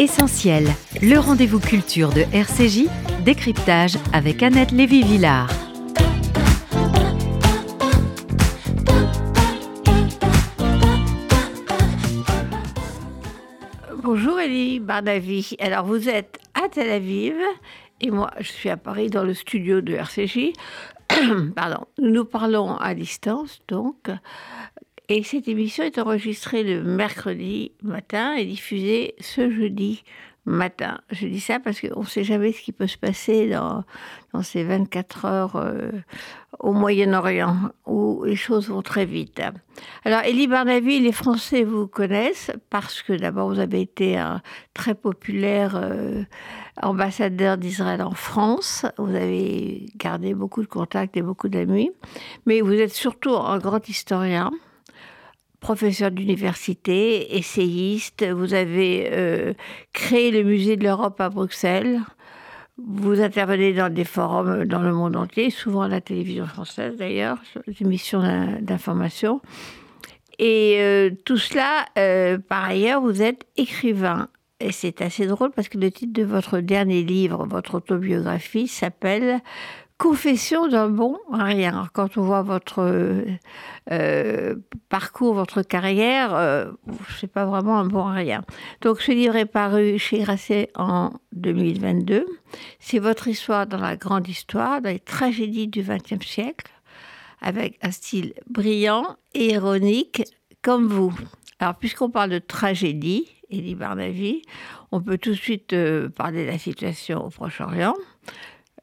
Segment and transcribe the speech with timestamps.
[0.00, 0.64] Essentiel,
[1.02, 2.88] le rendez-vous culture de RCJ,
[3.22, 5.50] décryptage avec Annette Lévy-Villard.
[14.02, 15.54] Bonjour Elie Bardavi.
[15.60, 17.34] Alors vous êtes à Tel Aviv
[18.00, 20.54] et moi je suis à Paris dans le studio de RCJ.
[21.54, 21.84] Pardon.
[21.98, 24.08] Nous parlons à distance donc.
[25.12, 30.04] Et cette émission est enregistrée le mercredi matin et diffusée ce jeudi
[30.44, 31.00] matin.
[31.10, 33.82] Je dis ça parce qu'on ne sait jamais ce qui peut se passer dans,
[34.32, 35.90] dans ces 24 heures euh,
[36.60, 39.42] au Moyen-Orient, où les choses vont très vite.
[40.04, 44.40] Alors, Elie Barnavi, les Français vous connaissent parce que d'abord, vous avez été un
[44.74, 46.22] très populaire euh,
[46.80, 48.86] ambassadeur d'Israël en France.
[48.96, 51.90] Vous avez gardé beaucoup de contacts et beaucoup d'amis.
[52.46, 54.52] Mais vous êtes surtout un grand historien
[55.60, 58.24] professeur d'université, essayiste.
[58.24, 59.52] Vous avez euh,
[59.92, 62.00] créé le musée de l'Europe à Bruxelles.
[62.78, 67.38] Vous intervenez dans des forums dans le monde entier, souvent à la télévision française d'ailleurs,
[67.52, 68.22] sur des émissions
[68.60, 69.40] d'information.
[70.38, 74.28] Et euh, tout cela, euh, par ailleurs, vous êtes écrivain.
[74.58, 79.40] Et c'est assez drôle parce que le titre de votre dernier livre, votre autobiographie, s'appelle
[80.00, 81.86] confession d'un bon rien.
[81.92, 82.80] Quand on voit votre
[83.92, 84.54] euh,
[84.88, 86.72] parcours, votre carrière, euh,
[87.20, 88.42] c'est pas vraiment un bon rien.
[88.80, 92.24] Donc ce livre est paru chez Grasset en 2022.
[92.78, 96.72] C'est votre histoire dans la grande histoire, dans les tragédies du XXe siècle,
[97.42, 100.22] avec un style brillant et ironique
[100.62, 101.14] comme vous.
[101.58, 104.40] Alors puisqu'on parle de tragédie, Elie Barnavi,
[104.92, 107.94] on peut tout de suite euh, parler de la situation au Proche-Orient.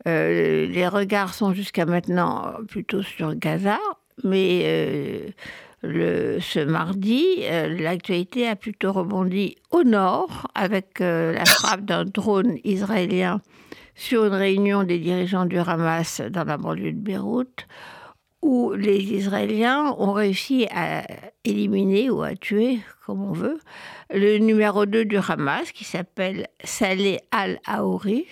[0.08, 3.78] Euh, les regards sont jusqu'à maintenant plutôt sur Gaza,
[4.24, 5.34] mais
[5.84, 12.58] euh, ce mardi, euh, l'actualité a plutôt rebondi au nord avec la frappe d'un drone
[12.64, 13.42] israélien
[13.96, 17.68] sur une réunion des dirigeants du Hamas dans la banlieue de Beyrouth,
[18.42, 21.04] où les Israéliens ont réussi à
[21.44, 23.60] éliminer ou à tuer, comme on veut,
[24.12, 28.28] le numéro 2 du Hamas, qui s'appelle Saleh al-Aouri,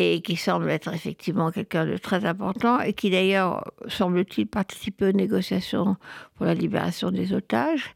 [0.00, 5.12] et qui semble être effectivement quelqu'un de très important et qui d'ailleurs semble-t-il participer aux
[5.12, 5.96] négociations
[6.36, 7.92] pour la libération des otages.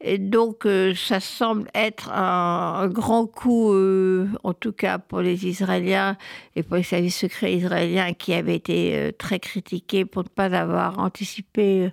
[0.00, 5.44] Et donc euh, ça semble être un, grand coup, euh, en tout cas pour les
[5.44, 6.16] Israéliens
[6.54, 10.56] et pour les services secrets israéliens qui avaient été euh, très critiqués pour ne pas
[10.56, 11.90] avoir anticipé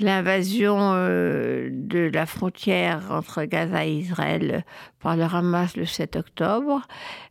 [0.00, 4.64] l'invasion euh, de la frontière entre Gaza et Israël
[5.00, 6.82] par le Hamas le 7 octobre.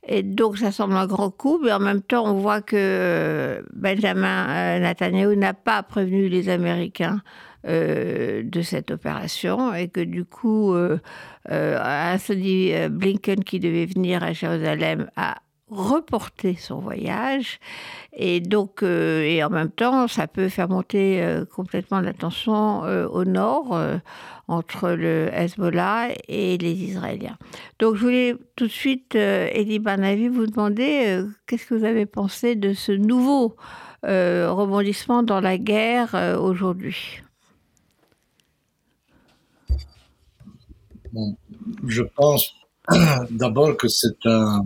[0.07, 3.61] Et donc ça semble un grand coup, mais en même temps on voit que euh,
[3.73, 7.21] Benjamin euh, Netanyahu n'a pas prévenu les Américains
[7.65, 10.73] de cette opération et que du coup
[11.49, 15.35] Anthony Blinken qui devait venir à Jérusalem a
[15.69, 17.59] reporter son voyage.
[18.13, 22.83] Et donc, euh, et en même temps, ça peut faire monter euh, complètement la tension
[22.85, 23.79] euh, au nord
[24.47, 27.37] entre le Hezbollah et les Israéliens.
[27.77, 32.55] Donc, je voulais tout de suite, Elie Banavi, vous demander qu'est-ce que vous avez pensé
[32.55, 33.55] de ce nouveau
[34.03, 37.21] rebondissement dans la guerre aujourd'hui?
[41.87, 42.53] je pense
[43.31, 44.65] d'abord que c'est un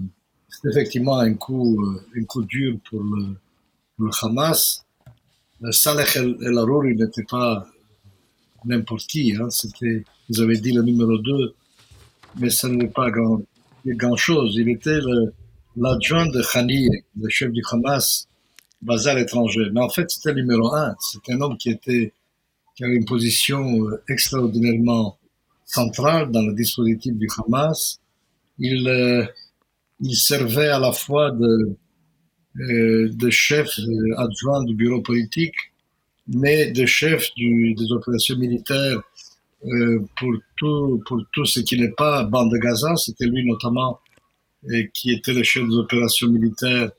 [0.70, 3.36] effectivement un coup, euh, un coup dur pour le,
[3.96, 4.86] pour le Hamas.
[5.64, 7.68] Euh, Saleh El Arouri n'était pas
[8.66, 9.36] n'importe qui.
[9.36, 9.50] Hein.
[9.50, 11.54] C'était, vous avez dit le numéro 2,
[12.40, 13.42] mais ça n'est pas grand,
[13.86, 14.56] grand chose.
[14.56, 15.00] Il était
[15.76, 18.28] l'adjoint de Khani, le chef du Hamas,
[18.82, 19.70] basé à l'étranger.
[19.74, 20.96] Mais en fait, c'était le numéro 1.
[21.00, 22.14] C'était un homme qui était,
[22.76, 25.18] qui avait une position euh, extraordinairement
[25.66, 28.00] centrale dans le dispositif du Hamas.
[28.60, 28.88] Il,
[30.00, 31.76] il servait à la fois de,
[32.60, 35.56] euh, de chef euh, adjoint du bureau politique,
[36.28, 39.02] mais de chef du, des opérations militaires
[39.66, 42.96] euh, pour, tout, pour tout ce qui n'est pas bande de Gaza.
[42.96, 44.00] C'était lui notamment
[44.70, 46.92] euh, qui était le chef des opérations militaires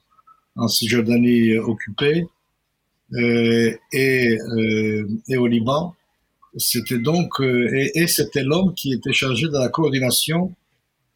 [0.57, 2.27] en Cisjordanie occupée
[3.15, 5.95] euh, et, euh, et au Liban.
[6.57, 10.55] C'était donc, et, et c'était l'homme qui était chargé de la coordination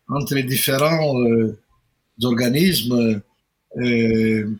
[0.08, 1.14] entre les différents
[2.24, 3.20] organismes
[3.76, 4.50] euh,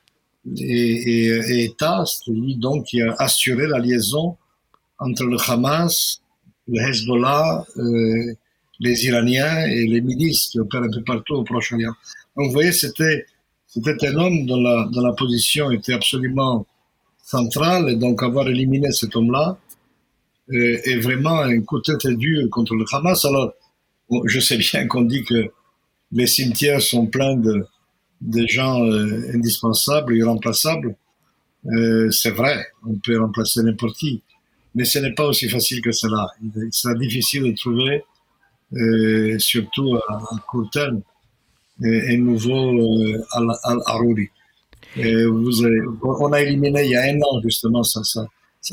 [0.56, 4.36] et, et, États, lui donc qui a assuré la liaison
[4.98, 6.20] entre le Hamas,
[6.66, 8.34] le Hezbollah, euh,
[8.80, 11.92] les Iraniens et les milices qui opèrent un peu partout au Proche-Orient.
[12.36, 13.26] Donc vous voyez, c'était
[13.66, 16.66] c'était un homme dont la, dont la position était absolument
[17.22, 19.58] centrale, et donc avoir éliminé cet homme-là
[20.52, 23.24] euh, est vraiment un coup tête dur contre le Hamas.
[23.26, 23.52] Alors,
[24.24, 25.50] je sais bien qu'on dit que
[26.12, 27.66] les cimetières sont pleins de,
[28.46, 30.96] gens euh, indispensables, irremplaçables.
[31.66, 34.22] Euh, c'est vrai, on peut remplacer n'importe qui,
[34.74, 36.26] mais ce n'est pas aussi facile que cela.
[36.42, 38.04] Il sera difficile de trouver,
[38.74, 41.02] euh, surtout à, court terme,
[41.82, 42.70] un nouveau
[44.96, 48.00] avez, on a éliminé il y a un an, justement, ça,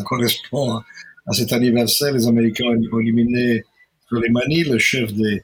[0.04, 0.86] correspond à,
[1.28, 3.64] à cet anniversaire, les Américains ont éliminé
[4.10, 5.44] Soleimani, le chef des,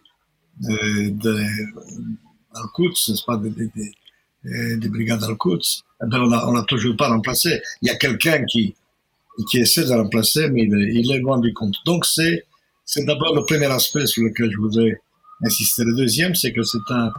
[0.62, 1.44] de, de
[2.54, 3.52] Al-Quds, n'est-ce pas, des,
[4.78, 5.84] des brigades Al-Quds.
[6.02, 7.62] Eh on n'a toujours pas remplacé.
[7.82, 8.76] Il y a quelqu'un qui,
[9.54, 11.76] essaie de remplacer, mais il est, il loin du compte.
[11.86, 12.46] Donc c'est,
[12.86, 15.02] c'est d'abord le premier aspect sur lequel je voudrais
[15.44, 15.84] insister.
[15.84, 17.12] Le deuxième, c'est que c'est un,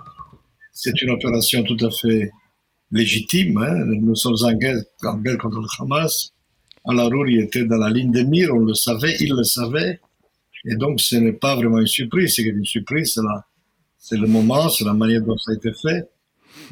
[0.72, 2.30] c'est une opération tout à fait
[2.90, 3.56] légitime.
[3.58, 3.84] Hein.
[3.86, 6.32] Nous sommes en guerre, en guerre contre le Hamas.
[6.84, 10.00] Al-Arouri était dans la ligne de mire, on le savait, il le savait.
[10.64, 12.34] Et donc, ce n'est pas vraiment une surprise.
[12.36, 13.18] C'est une surprise,
[13.98, 16.08] c'est, le moment, c'est la manière dont ça a été fait.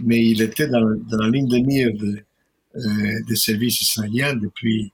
[0.01, 2.23] Mais il était dans, dans la ligne de mire de,
[2.77, 4.93] euh, des services israéliens depuis,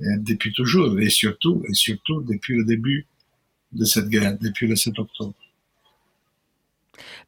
[0.00, 0.98] euh, depuis toujours.
[0.98, 3.06] Et surtout, et surtout depuis le début
[3.72, 5.34] de cette guerre, depuis le 7 octobre.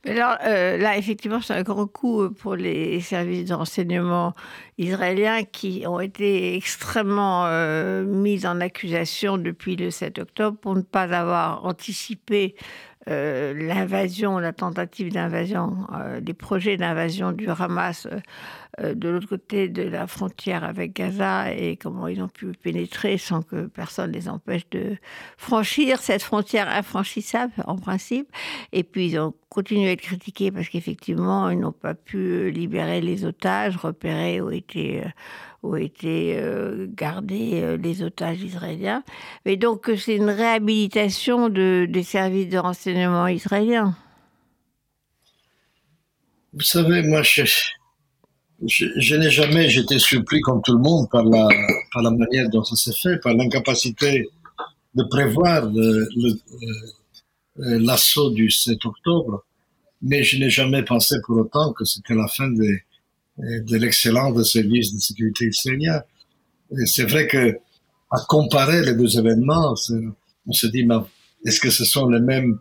[0.07, 4.35] Alors, euh, là, effectivement, c'est un grand coup euh, pour les services de renseignement
[4.79, 10.83] israéliens qui ont été extrêmement euh, mis en accusation depuis le 7 octobre pour ne
[10.83, 12.55] pas avoir anticipé
[13.07, 15.77] l'invasion, la tentative d'invasion,
[16.25, 18.09] les projets d'invasion du Hamas
[18.83, 23.43] de l'autre côté de la frontière avec Gaza et comment ils ont pu pénétrer sans
[23.43, 24.97] que personne les empêche de
[25.37, 28.29] franchir cette frontière infranchissable en principe.
[28.73, 33.01] Et puis ils ont continué à être critiqués parce qu'effectivement ils n'ont pas pu libérer
[33.01, 35.05] les otages, repérer où étaient
[35.65, 39.03] où étaient euh, gardés euh, les otages israéliens.
[39.47, 43.97] Mais donc c'est une réhabilitation de, des services de renseignement israéliens.
[46.53, 47.43] Vous savez, moi, je,
[48.67, 51.49] je, je n'ai jamais, j'étais surpris comme tout le monde par la,
[51.93, 54.29] par la manière dont ça s'est fait, par l'incapacité
[54.95, 55.71] de prévoir
[57.57, 59.45] l'assaut du 7 octobre.
[60.03, 62.83] Mais je n'ai jamais pensé pour autant que c'était la fin des,
[63.39, 66.03] de l'excellence des services de sécurité israéliens.
[66.87, 67.59] C'est vrai que
[68.11, 69.75] à comparer les deux événements,
[70.47, 70.87] on se dit,
[71.45, 72.59] est-ce que ce sont les mêmes,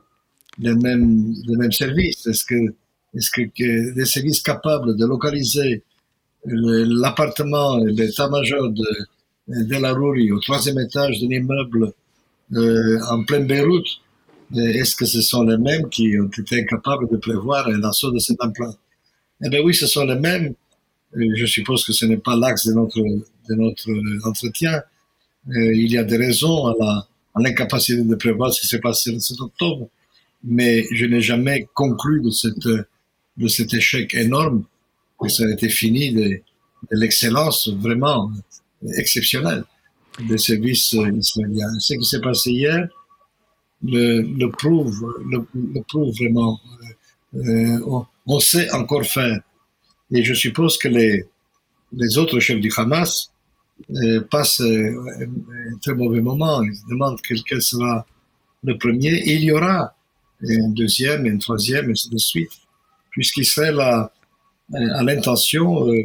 [0.58, 2.26] les mêmes, les mêmes services?
[2.26, 2.56] Est-ce que,
[3.14, 5.84] est-ce que des services capables de localiser
[6.46, 8.86] l'appartement et l'état-major de,
[9.48, 11.94] de la Rouri au troisième étage d'un immeuble
[12.56, 13.88] euh, en pleine Beyrouth,
[14.56, 18.20] est-ce que ce sont les mêmes qui ont été incapables de prévoir un assaut de
[18.20, 18.74] cette ampleur
[19.44, 20.54] Eh bien oui, ce sont les mêmes,
[21.16, 24.84] je suppose que ce n'est pas l'axe de notre, de notre entretien.
[25.50, 27.08] Euh, il y a des raisons à
[27.40, 29.90] l'incapacité de prévoir ce qui s'est passé le 7 octobre,
[30.44, 34.66] mais je n'ai jamais conclu de, cette, de cet échec énorme
[35.24, 36.42] que ça a été fini de,
[36.92, 38.30] l'excellence vraiment
[38.98, 39.64] exceptionnelle
[40.28, 41.80] des services israéliens.
[41.80, 42.88] Ce qui s'est passé hier
[43.84, 46.60] le, le prouve, le, prouve vraiment.
[47.36, 49.40] Euh, on, sait encore faire
[50.12, 51.26] et je suppose que les,
[51.92, 53.32] les autres chefs du Hamas
[53.90, 55.26] euh, passent euh,
[55.72, 56.62] un très mauvais moment.
[56.62, 58.06] Ils se demandent quel, sera
[58.64, 59.14] le premier.
[59.14, 59.96] Et il y aura
[60.48, 62.52] un deuxième, un troisième, et ainsi de suite,
[63.10, 64.13] puisqu'Israël a,
[64.74, 66.04] a l'intention euh,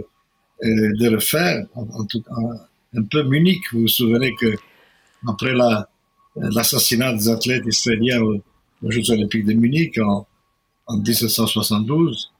[0.64, 2.22] euh, de le faire, en, en tout,
[2.94, 3.62] un peu Munich.
[3.72, 4.54] Vous vous souvenez que
[5.26, 5.52] après
[6.36, 8.42] l'assassinat des athlètes israéliens aux,
[8.88, 10.26] Jeux olympiques de Munich en,
[10.86, 12.30] en 1772,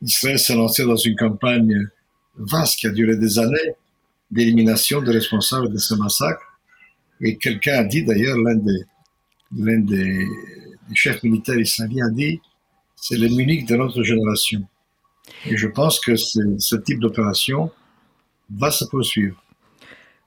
[0.00, 1.88] Israël s'est lancé dans une campagne
[2.36, 3.74] vaste qui a duré des années
[4.30, 6.42] d'élimination des responsables de ce massacre.
[7.20, 8.84] Et quelqu'un a dit d'ailleurs, l'un des,
[9.56, 10.26] l'un des,
[10.94, 12.40] chefs militaires israéliens a dit,
[12.96, 14.62] c'est le Munich de notre génération.
[15.46, 17.70] Et je pense que ce type d'opération
[18.50, 19.42] va se poursuivre.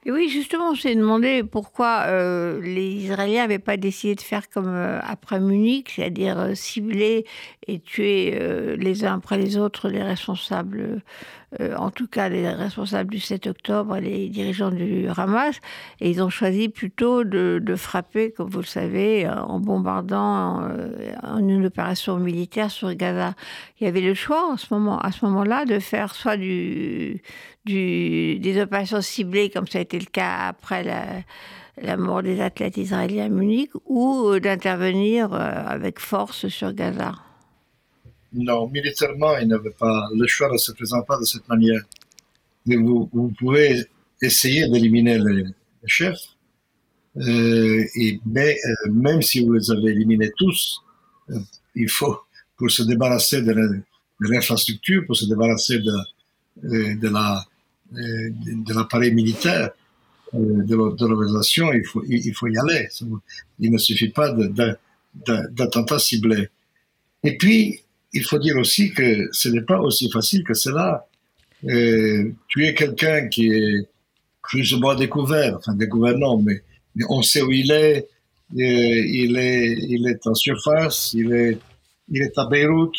[0.04, 4.50] Et oui, justement, on s'est demandé pourquoi euh, les Israéliens n'avaient pas décidé de faire
[4.50, 7.24] comme euh, après Munich, c'est-à-dire euh, cibler
[7.68, 8.40] et tuer
[8.78, 11.02] les uns après les autres les responsables,
[11.78, 15.60] en tout cas les responsables du 7 octobre, les dirigeants du Hamas.
[16.00, 20.68] Et ils ont choisi plutôt de, frapper, comme vous le savez, en bombardant
[21.22, 23.36] en une opération militaire sur Gaza.
[23.80, 27.22] Il y avait le choix à ce moment-là de faire soit du,
[27.66, 30.84] des opérations ciblées, comme ça a été le cas après
[31.82, 37.14] la mort des athlètes israéliens à Munich ou d'intervenir avec force sur Gaza?
[38.34, 41.82] Non, militairement, il n'avait pas, le choix ne se présente pas de cette manière.
[42.66, 43.84] Vous, pouvez
[44.22, 45.46] essayer d'éliminer les,
[45.86, 46.38] chefs,
[47.18, 47.84] euh,
[48.26, 50.82] mais euh, même si vous les avez éliminés tous,
[51.32, 51.40] euh,
[51.76, 52.20] il faut
[52.56, 53.54] pour se débarrasser de
[54.20, 57.44] l'infrastructure, pour se débarrasser de, de la
[57.92, 59.72] de l'appareil militaire
[60.34, 62.88] de l'organisation, il faut, il faut y aller.
[63.60, 64.34] Il ne suffit pas
[65.14, 66.50] d'attentats ciblés.
[67.24, 67.82] Et puis,
[68.14, 71.06] il faut dire aussi que ce n'est pas aussi facile que cela.
[71.70, 73.88] Euh, tuer quelqu'un qui est
[74.42, 76.64] plus ou moins découvert, enfin découvert non, mais,
[77.08, 78.08] on sait où il est,
[78.54, 81.60] il est, il est en surface, il est,
[82.10, 82.96] il est à Beyrouth,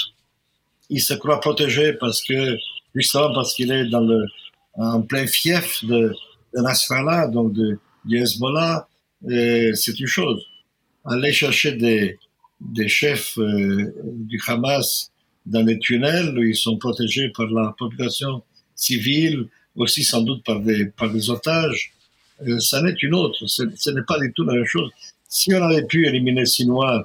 [0.88, 2.56] il se croit protégé parce que,
[2.94, 4.24] justement parce qu'il est dans le,
[4.74, 6.14] en plein fief de,
[6.54, 8.88] de Nasrallah, donc de, du Hezbollah,
[9.28, 10.44] euh, c'est une chose.
[11.04, 12.18] Aller chercher des,
[12.60, 15.10] des chefs euh, du Hamas
[15.46, 18.42] dans les tunnels où ils sont protégés par la population
[18.74, 21.92] civile, aussi sans doute par des, par des otages,
[22.46, 23.46] euh, ça n'est une autre.
[23.46, 24.90] Ce, n'est pas du tout la même chose.
[25.28, 27.04] Si on avait pu éliminer Sinoir,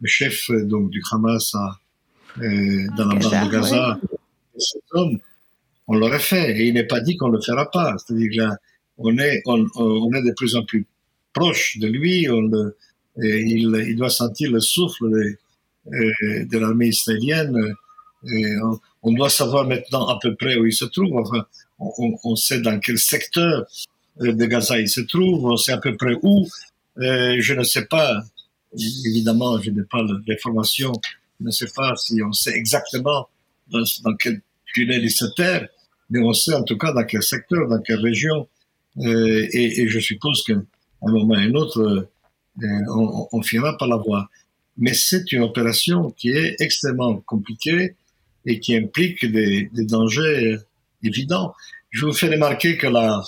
[0.00, 1.78] le chef donc du Hamas à,
[2.36, 4.00] dans la bande de Gaza,
[5.90, 6.56] on l'aurait fait.
[6.56, 7.96] Et il n'est pas dit qu'on ne le fera pas.
[7.98, 8.56] C'est-à-dire
[8.96, 10.86] on est, on, on, est de plus en plus
[11.32, 12.28] proche de lui.
[13.16, 15.36] Il, doit sentir le souffle de,
[15.92, 17.56] euh, l'armée israélienne.
[19.02, 21.16] On, doit savoir maintenant à peu près où il se trouve.
[21.16, 21.44] Enfin,
[21.78, 23.66] on, sait dans quel secteur
[24.20, 25.44] euh, de Gaza il se trouve.
[25.44, 26.46] On sait à peu près où.
[26.98, 28.22] Euh, je ne sais pas.
[29.06, 30.92] Évidemment, je n'ai pas l'information.
[31.40, 33.28] Je ne sais pas si on sait exactement
[33.72, 34.40] dans, dans quel
[34.72, 35.68] tunnel il se terre
[36.10, 38.48] mais on sait en tout cas dans quel secteur, dans quelle région.
[38.98, 42.08] Euh, et, je suppose qu'à un moment ou un autre,
[42.62, 44.28] euh, on, finira par la voir.
[44.76, 47.94] Mais c'est une opération qui est extrêmement compliquée
[48.46, 50.56] et qui implique des, dangers
[51.02, 51.54] évidents.
[51.90, 53.20] Je vous fais remarquer que euh,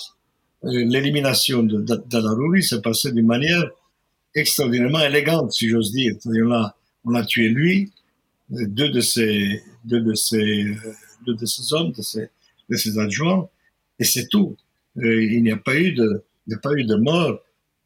[0.63, 3.69] l'élimination de, de, s'est passée d'une manière
[4.35, 6.15] extraordinairement élégante, si j'ose dire.
[7.05, 7.91] On a, tué lui,
[8.53, 10.75] euh, deux de ses, deux de ses,
[11.25, 12.29] deux de ses hommes, de ses,
[12.69, 13.47] de ses adjoints,
[13.99, 14.57] et c'est tout.
[14.97, 17.39] Euh, il n'y a pas eu de, il n'y a pas eu de mort.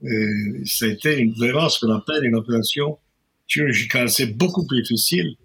[0.04, 2.98] Euh, ça a été vraiment ce qu'on appelle une opération
[3.48, 4.10] chirurgicale.
[4.10, 5.36] C'est beaucoup plus difficile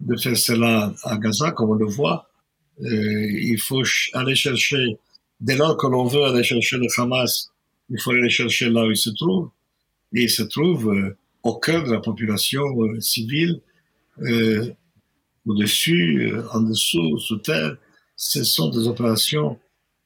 [0.00, 2.28] de faire cela à Gaza, comme on le voit.
[2.80, 3.82] Euh, il faut
[4.14, 4.96] aller chercher,
[5.40, 7.52] dès lors que l'on veut aller chercher le Hamas,
[7.90, 9.50] il faut aller chercher là où il se trouve.
[10.14, 13.60] Et il se trouve euh, au cœur de la population euh, civile,
[14.20, 14.72] euh,
[15.46, 17.76] au-dessus, en dessous, sous terre
[18.16, 19.58] ce sont des opérations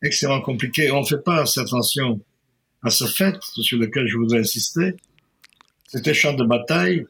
[0.03, 0.91] extrêmement compliquées.
[0.91, 2.21] On ne fait pas assez attention
[2.83, 4.95] à ce fait sur lequel je voudrais insister.
[5.89, 7.07] C'était champ de bataille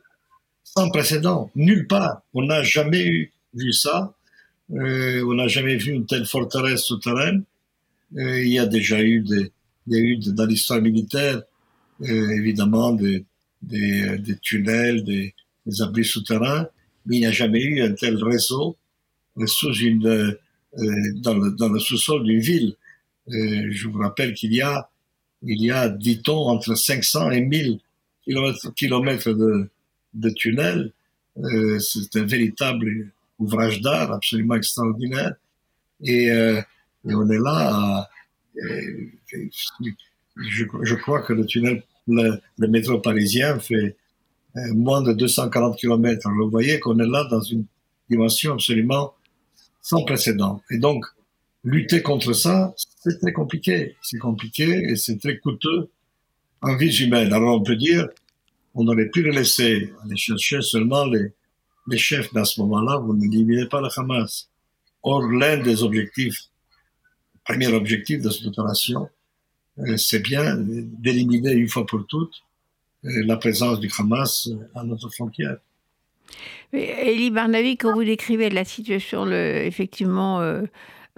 [0.65, 1.51] sans précédent.
[1.55, 2.23] Nulle part.
[2.35, 4.15] On n'a jamais vu ça.
[4.73, 7.45] Euh, on n'a jamais vu une telle forteresse souterraine.
[8.17, 9.53] Euh, il y a déjà eu des,
[9.87, 11.43] il y a eu dans l'histoire militaire,
[12.03, 13.25] euh, évidemment, des,
[13.63, 15.35] des, tunnels, des,
[15.67, 16.69] des, abris souterrains,
[17.05, 18.77] mais il n'y a jamais eu un tel réseau
[19.47, 20.37] sous une
[20.77, 22.77] dans le, dans le sous-sol d'une ville.
[23.29, 24.89] Euh, je vous rappelle qu'il y a,
[25.43, 27.81] il y a, dit-on, entre 500 et 1000
[28.77, 30.93] kilomètres, de, tunnels.
[31.39, 35.35] Euh, c'est un véritable ouvrage d'art absolument extraordinaire.
[36.03, 36.61] Et, euh,
[37.05, 38.09] on est là
[40.37, 43.97] je, crois que le tunnel, le, le métro parisien fait
[44.75, 46.27] moins de 240 km.
[46.27, 47.67] Alors vous voyez qu'on est là dans une
[48.09, 49.15] dimension absolument
[49.87, 50.61] sans précédent.
[50.73, 51.05] Et donc,
[51.63, 53.97] lutter contre ça, c'est très compliqué.
[54.03, 55.91] C'est compliqué et c'est très coûteux
[56.61, 57.33] en vie humaine.
[57.33, 58.09] Alors on peut dire,
[58.75, 61.29] on aurait pu le laisser aller chercher seulement les,
[61.87, 64.49] les chefs dans ce moment-là, vous n'éliminez pas le Hamas.
[65.05, 66.49] Or, l'un des objectifs,
[67.35, 69.09] le premier objectif de cette opération,
[69.79, 72.43] euh, c'est bien d'éliminer une fois pour toutes
[73.05, 75.59] euh, la présence du Hamas à notre frontière.
[76.73, 80.63] Elie Barnavi, quand vous décrivez la situation, effectivement, euh,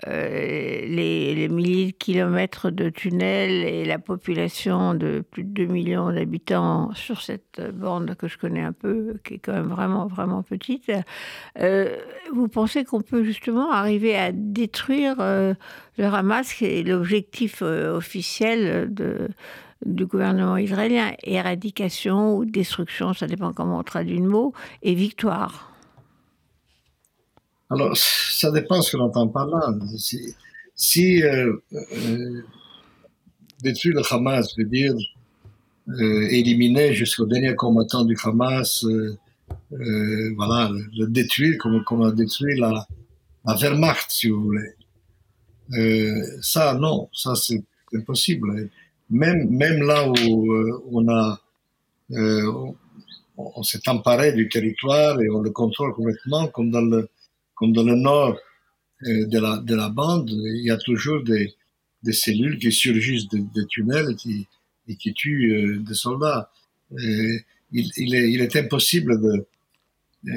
[0.07, 6.12] euh, les, milliers de kilomètres de tunnels et la population de plus de 2 millions
[6.12, 10.45] d'habitants sur cette bande que je connais un peu, qui est quand même vraiment, vraiment
[10.45, 10.93] petite,
[11.59, 11.97] euh,
[12.33, 15.55] vous pensez qu'on peut justement arriver à détruire euh,
[15.97, 19.29] le Hamas, est l'objectif euh, officiel de
[19.85, 25.73] du gouvernement israélien, éradication ou destruction, ça dépend comment on traduit le mot, et victoire
[27.70, 29.73] Alors, ça dépend ce que l'on entend par là.
[30.75, 32.42] Si, euh, euh,
[33.62, 34.94] détruire le Hamas veut dire
[35.88, 38.85] euh, éliminer jusqu'au dernier combattant du Hamas,
[39.70, 42.87] voilà, le, détruire comme, comme on a détruit la,
[43.44, 44.75] la Wehrmacht, si vous voulez.
[46.40, 47.62] Ça, non, ça c'est
[47.94, 48.70] impossible
[49.11, 51.41] même, même là où euh, on a,
[52.12, 52.73] euh,
[53.37, 57.09] on, s'est emparé du territoire et on le contrôle complètement, comme dans le,
[57.55, 58.38] comme dans le nord
[59.07, 61.55] euh, de, la, de la bande, il y a toujours des,
[62.03, 64.47] des cellules qui surgissent des, tunnels et qui,
[64.88, 66.50] et qui tuent euh, des soldats.
[66.91, 69.47] il, il, est, il est impossible de,
[70.25, 70.35] de,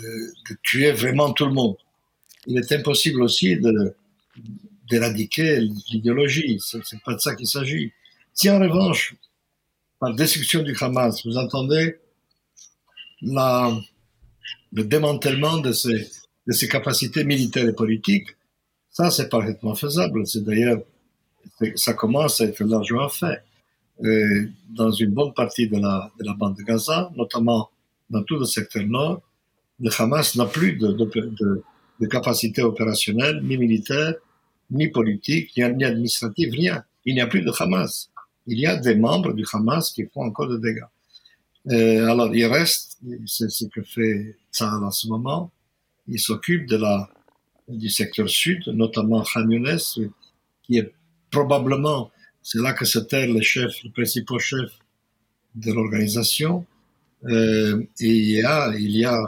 [0.00, 1.76] de, tuer vraiment tout le monde.
[2.46, 3.94] Il est impossible aussi de
[4.88, 5.60] d'éradiquer
[5.90, 6.60] l'idéologie.
[6.60, 7.92] C'est pas de ça qu'il s'agit.
[8.32, 9.14] Si en revanche,
[9.98, 11.96] par destruction du Hamas, vous entendez
[13.22, 13.76] la,
[14.72, 16.08] le démantèlement de ses,
[16.46, 18.28] de ses capacités militaires et politiques,
[18.90, 20.26] ça c'est parfaitement faisable.
[20.26, 20.80] C'est d'ailleurs,
[21.76, 23.42] ça commence à être largement fait.
[24.04, 27.70] Et dans une bonne partie de la, de la bande de Gaza, notamment
[28.10, 29.22] dans tout le secteur nord,
[29.80, 31.62] le Hamas n'a plus de, de,
[32.00, 34.14] de, capacité opérationnelle, ni militaire,
[34.70, 36.84] ni politique, ni, ni administrative, rien.
[37.04, 38.10] Il n'y a plus de Hamas.
[38.46, 40.88] Il y a des membres du Hamas qui font encore des dégâts.
[41.70, 45.50] Euh, alors, il reste, c'est ce que fait ça en ce moment,
[46.06, 47.08] il s'occupe de la,
[47.68, 49.48] du secteur sud, notamment Khan
[50.62, 50.92] qui est
[51.30, 52.10] probablement,
[52.42, 54.70] c'est là que se terre le chef, le principal chef
[55.54, 56.66] de l'organisation.
[57.24, 59.18] Euh, et il y a, il y a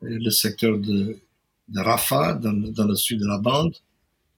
[0.00, 1.18] le secteur de,
[1.68, 3.74] de Rafah, dans, dans, le sud de la bande,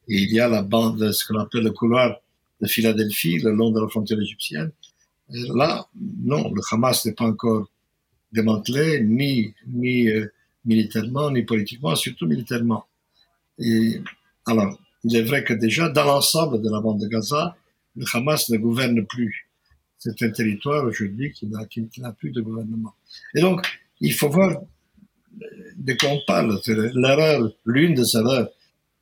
[0.09, 2.17] et il y a la bande, ce qu'on appelle le couloir
[2.61, 4.71] de Philadelphie, le long de la frontière égyptienne.
[5.29, 5.87] là,
[6.23, 7.69] non, le Hamas n'est pas encore
[8.33, 10.27] démantelé, ni, ni euh,
[10.65, 12.87] militairement, ni politiquement, surtout militairement.
[13.59, 14.01] Et,
[14.47, 17.57] alors, il est vrai que déjà, dans l'ensemble de la bande de Gaza,
[17.97, 19.49] le Hamas ne gouverne plus.
[19.99, 22.95] C'est un territoire aujourd'hui qui n'a, qui, n'a plus de gouvernement.
[23.35, 23.67] Et donc,
[24.01, 24.61] il faut voir
[25.77, 26.61] de quoi on parle.
[26.95, 28.49] L'erreur, l'une des erreurs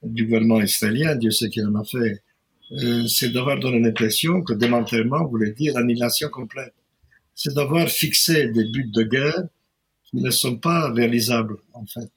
[0.05, 2.23] du gouvernement israélien, Dieu sait qu'il en a fait,
[2.73, 6.75] euh, c'est d'avoir donné l'impression que démantèlement voulait dire annihilation complète.
[7.35, 9.45] C'est d'avoir fixé des buts de guerre
[10.05, 12.11] qui ne sont pas réalisables, en fait.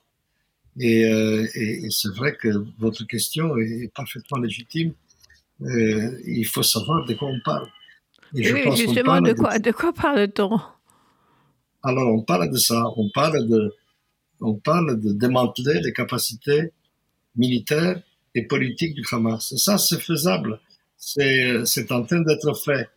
[0.80, 4.94] Et, euh, et, c'est vrai que votre question est parfaitement légitime.
[5.62, 7.68] Euh, il faut savoir de quoi on parle.
[8.36, 10.60] Et je oui, pense justement, de quoi, de quoi parle-t-on?
[11.82, 12.84] Alors, on parle de ça.
[12.96, 13.74] On parle de,
[14.40, 16.72] on parle de démanteler les capacités
[17.38, 18.02] militaires
[18.36, 19.56] et politique du Hamas.
[19.56, 20.60] Ça, c'est faisable.
[20.98, 22.90] C'est en train d'être fait.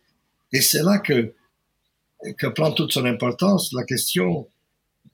[0.53, 1.33] Et c'est là que,
[2.37, 4.47] que prend toute son importance la question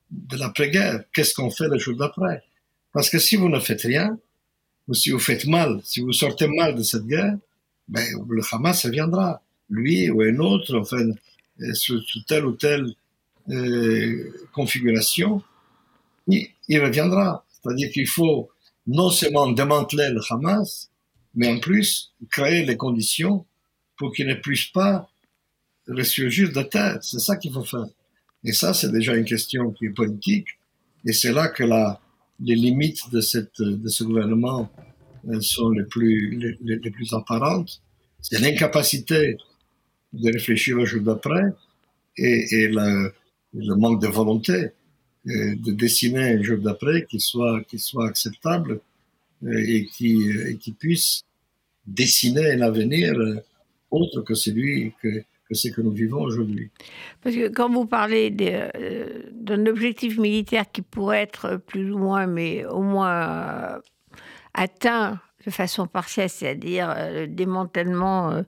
[0.10, 1.04] de l'après-guerre.
[1.13, 2.44] Qu'est-ce qu'on fait le jour d'après?
[2.94, 4.18] Parce que si vous ne faites rien,
[4.88, 7.38] ou si vous faites mal, si vous sortez mal de cette guerre,
[7.88, 9.42] ben, le Hamas reviendra.
[9.70, 11.10] Lui ou un autre, enfin,
[11.62, 12.88] euh, sous, telle ou telle
[13.50, 15.42] euh, configuration,
[16.28, 17.46] il reviendra.
[17.50, 18.50] C'est-à-dire qu'il faut
[18.88, 20.89] non seulement démanteler le Hamas,
[21.36, 23.45] mais en plus créer les conditions
[23.97, 25.10] pour qu'il ne puisse pas
[25.88, 27.00] ressurgir de terre.
[27.02, 27.86] C'est ça qu'il faut faire.
[28.43, 30.47] Et ça, c'est déjà une question qui est politique.
[31.06, 32.00] Et c'est là que la,
[32.39, 34.69] les limites de, cette, de ce gouvernement
[35.28, 37.82] euh, sont les plus, les, les plus apparentes.
[38.21, 39.38] C'est l'incapacité
[40.13, 41.43] de réfléchir au jour d'après
[42.17, 43.13] et, et le,
[43.54, 44.71] le manque de volonté
[45.28, 48.80] de dessiner un jour d'après qui soit, qui soit acceptable
[49.46, 51.24] euh, et qui, et qui puisse
[51.86, 53.36] dessiner un avenir euh,
[53.92, 56.70] autre que celui que, que que nous vivons aujourd'hui.
[57.22, 62.26] Parce que quand vous parlez euh, d'un objectif militaire qui pourrait être plus ou moins,
[62.26, 63.80] mais au moins
[64.54, 68.42] atteint de façon partielle, c'est-à-dire euh, le démantèlement euh,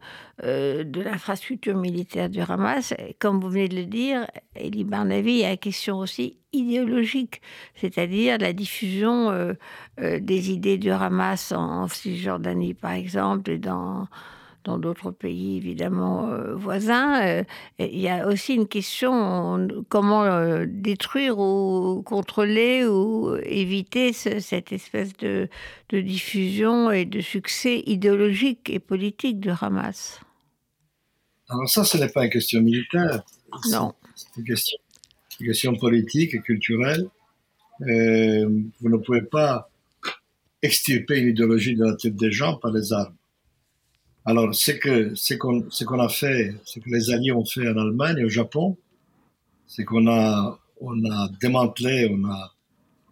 [0.44, 2.94] euh, de l'infrastructure militaire du Hamas.
[3.20, 7.42] Comme vous venez de le dire, Elie Barnavi, il y a une question aussi idéologique,
[7.76, 9.56] c'est-à-dire la diffusion
[9.98, 14.08] des idées du Hamas en, en Cisjordanie, par exemple, et dans
[14.70, 17.26] dans d'autres pays évidemment euh, voisins.
[17.26, 17.44] Euh,
[17.80, 25.18] il y a aussi une question comment euh, détruire ou contrôler ou éviter cette espèce
[25.18, 25.50] de,
[25.90, 30.20] de, diffusion et de succès idéologique et politique du Hamas.
[31.50, 33.24] Alors ça, ce n'est pas une question militaire.
[33.72, 33.94] Non.
[34.16, 34.78] C'est une question,
[35.40, 37.10] une question, politique et culturelle.
[37.80, 39.72] vous ne pouvez pas
[40.62, 43.16] extirper une idéologie de la tête des gens par les armes.
[44.30, 48.20] Alors, ce que ce qu'on a fait, ce que les Alliés ont fait en Allemagne
[48.20, 48.78] et au Japon,
[49.66, 52.54] c'est qu'on a on a démantelé, on a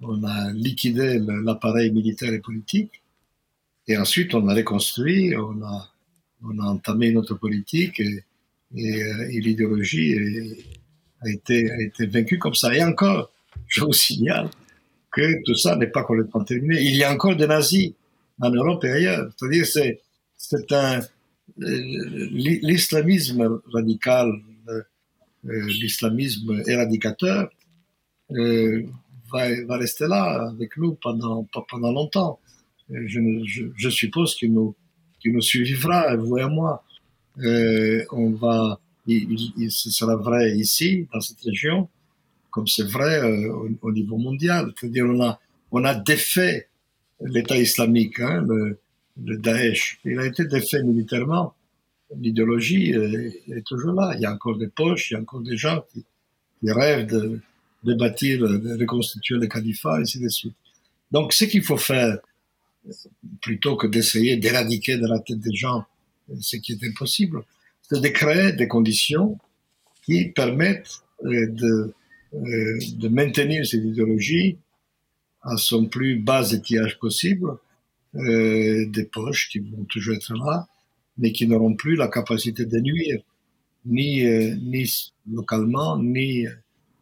[0.01, 3.01] on a liquidé l'appareil militaire et politique,
[3.87, 5.89] et ensuite on a reconstruit, on a
[6.43, 8.23] on a entamé notre politique et,
[8.75, 10.13] et, euh, l'idéologie
[11.21, 12.75] a été a été vaincue comme ça.
[12.75, 13.31] Et encore,
[13.67, 14.51] je vous signale
[15.11, 16.79] que tout ça n'est pas complètement terminé.
[16.79, 17.93] Il y a encore des nazis
[18.39, 19.31] en Europe et ailleurs.
[19.35, 19.99] C'est-à-dire c'est
[20.37, 21.01] c'est un
[21.57, 24.31] l'islamisme radical,
[25.43, 27.49] l'islamisme éradicateur
[28.29, 32.39] va, va, rester là avec nous pendant, pendant longtemps.
[32.89, 34.75] Je, suppose qu'il nous,
[35.19, 36.83] qu'il nous suivra, vous et moi.
[37.37, 41.89] on va, il, ce sera vrai ici, dans cette région,
[42.51, 44.73] comme c'est vrai au, au, niveau mondial.
[44.79, 45.39] C'est-à-dire, on a,
[45.71, 46.67] on a défait
[47.19, 48.45] l'État islamique, hein,
[49.23, 49.99] le Daesh.
[50.05, 51.53] Il a été défait militairement.
[52.15, 54.13] L'idéologie est, toujours là.
[54.15, 56.05] Il y a encore des poches, il y a encore des gens qui,
[56.63, 57.39] rêvent de,
[57.83, 60.55] de, bâtir, de reconstituer le califat, et ainsi de suite.
[61.11, 62.17] Donc, ce qu'il faut faire,
[63.41, 65.85] plutôt que d'essayer d'éradiquer de la tête des gens
[66.39, 67.43] ce qui est impossible,
[67.81, 69.37] c'est de créer des conditions
[70.03, 71.93] qui permettent de,
[72.33, 74.57] de maintenir cette idéologie
[75.41, 77.57] à son plus bas étiage possible,
[78.17, 80.67] euh, des poches qui vont toujours être là,
[81.17, 83.21] mais qui n'auront plus la capacité de nuire,
[83.85, 86.45] ni, euh, ni localement, ni,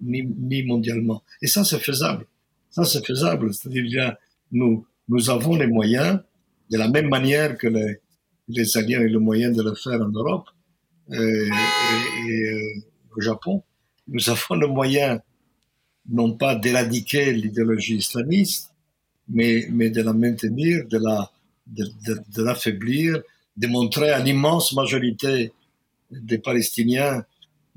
[0.02, 1.24] ni, ni, mondialement.
[1.42, 2.26] Et ça, c'est faisable.
[2.70, 3.54] Ça, c'est faisable.
[3.54, 4.16] C'est-à-dire,
[4.52, 6.20] nous, nous avons les moyens,
[6.72, 8.00] de la même manière que les,
[8.48, 10.50] les Alliés ont le moyen de le faire en Europe
[11.12, 12.82] euh, et, et euh,
[13.16, 13.64] au Japon,
[14.08, 15.22] nous avons le moyen
[16.10, 18.75] non pas d'éradiquer l'idéologie islamiste,
[19.30, 21.32] mais, mais de la maintenir, de la,
[21.68, 23.22] de, de, de l'affaiblir,
[23.58, 25.54] de montrer à l'immense majorité
[26.12, 27.26] des Palestiniens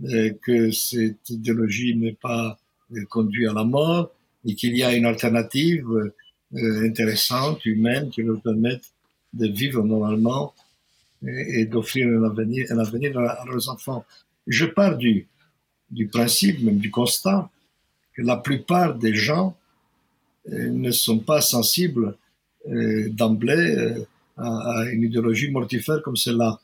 [0.05, 2.59] euh, que cette idéologie n'est pas
[2.93, 4.11] euh, conduite à la mort
[4.45, 5.89] et qu'il y a une alternative
[6.55, 8.93] euh, intéressante, humaine, qui leur permette
[9.33, 10.55] de vivre normalement
[11.27, 14.05] et, d'offrir un avenir, un avenir à, à leurs enfants.
[14.47, 15.27] Je pars du,
[15.91, 17.51] du principe, même du constat,
[18.15, 19.57] que la plupart des gens
[20.51, 22.17] ne sont pas sensibles
[22.67, 24.07] euh, d'emblée euh,
[24.37, 26.61] à, une idéologie mortifère comme celle-là.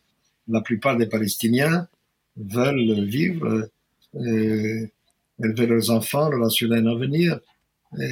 [0.49, 1.89] La plupart des Palestiniens
[2.37, 3.69] veulent vivre,
[4.17, 4.87] euh,
[5.43, 7.41] élever leurs enfants, leur assurer un avenir,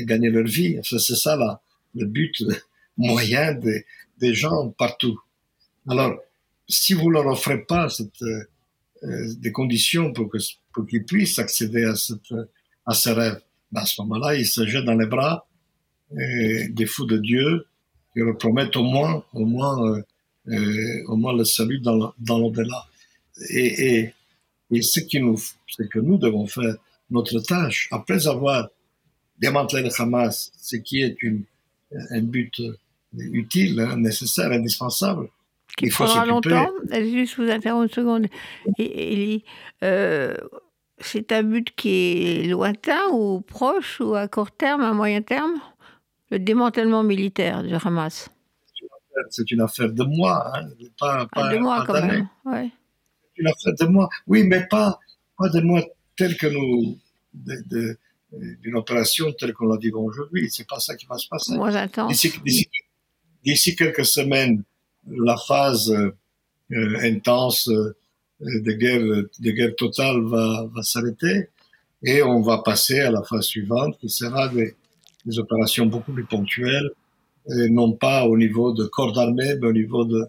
[0.04, 0.78] gagner leur vie.
[0.82, 1.60] C'est ça là,
[1.94, 2.42] le but
[2.96, 3.84] moyen des,
[4.34, 5.20] gens partout.
[5.88, 6.16] Alors,
[6.68, 11.84] si vous leur offrez pas cette, euh, des conditions pour qu'ils pour qu'ils puissent accéder
[11.84, 12.32] à cette
[12.86, 13.40] à ses rêves.
[13.74, 15.46] À ce moment-là, il se jette dans les bras
[16.16, 17.66] euh, des fous de Dieu
[18.12, 20.02] qui leur promettent au moins, au moins, euh,
[20.48, 22.86] euh, au moins le salut dans, dans l'au-delà.
[23.50, 24.14] Et, et,
[24.70, 26.76] et ce, qui nous, ce que nous devons faire,
[27.10, 28.68] notre tâche, après avoir
[29.38, 31.44] démantelé le Hamas, ce qui est une,
[32.10, 32.62] un but
[33.14, 35.28] utile, hein, nécessaire, indispensable,
[35.80, 36.28] il faut s'occuper.
[36.28, 36.70] longtemps?
[36.90, 38.26] Juste vous interrompre une seconde.
[38.78, 39.44] Élie,
[39.82, 40.34] euh,
[40.98, 45.54] c'est un but qui est lointain ou proche ou à court terme, à moyen terme?
[46.32, 48.30] Le démantèlement militaire du Hamas.
[49.28, 50.66] C'est une affaire de mois, hein,
[50.98, 52.26] pas, pas ah, de mois quand même.
[52.46, 52.70] Ouais.
[53.34, 54.98] C'est une affaire de mois, oui, mais pas,
[55.36, 55.82] pas de mois
[56.16, 56.96] tels que nous,
[57.34, 60.48] d'une opération telle qu'on la vivons aujourd'hui.
[60.50, 61.54] C'est pas ça qui va se passer.
[61.54, 62.26] Moins intense.
[63.44, 64.62] D'ici quelques semaines,
[65.06, 67.94] la phase euh, intense euh,
[68.40, 69.02] de guerre,
[69.38, 71.50] de guerre totale va, va s'arrêter
[72.02, 74.74] et on va passer à la phase suivante qui sera des,
[75.24, 76.90] des opérations beaucoup plus ponctuelles,
[77.46, 80.24] non pas au niveau de corps d'armée, mais au niveau de,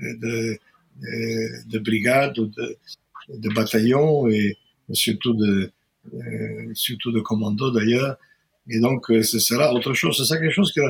[0.00, 0.58] de,
[1.02, 2.76] de, de brigades ou de,
[3.28, 4.56] de bataillons et
[4.92, 5.70] surtout de,
[6.14, 8.16] euh, surtout de commandos d'ailleurs.
[8.68, 10.16] Et donc, ce sera autre chose.
[10.16, 10.80] C'est ça quelque chose qui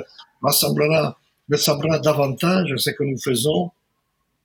[0.43, 1.19] rassemblera,
[1.51, 3.71] ressemblera davantage ce que nous faisons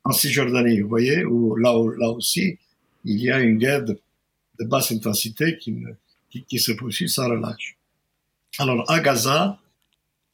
[0.03, 2.57] en Cisjordanie, vous voyez, où là, aussi,
[3.03, 3.99] il y a une guerre de,
[4.59, 5.83] basse intensité qui,
[6.47, 7.75] qui, se poursuit sans relâche.
[8.57, 9.59] Alors, à Gaza,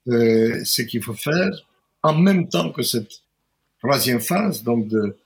[0.08, 1.52] euh, ce qu'il faut faire,
[2.04, 3.22] en même temps que cette
[3.80, 5.18] troisième phase, donc de,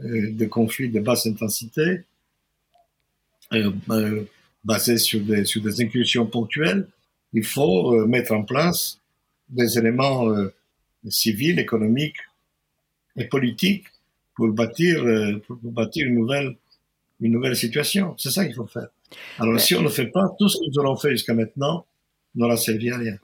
[0.00, 2.04] euh, de conflit de basse intensité,
[3.52, 4.24] euh, euh
[4.62, 6.86] basé sur des, sur des incursions ponctuelles,
[7.32, 8.98] il faut euh, mettre en place
[9.48, 10.52] des éléments euh,
[11.08, 12.18] civils, économiques,
[13.16, 13.86] et politique
[14.34, 16.56] pour bâtir, euh, pour bâtir une nouvelle,
[17.20, 18.14] une nouvelle situation.
[18.18, 18.88] C'est ça qu'il faut faire.
[19.38, 21.84] Alors, si on ne fait pas, tout ce que nous aurons fait jusqu'à maintenant
[22.56, 23.16] servi à rien.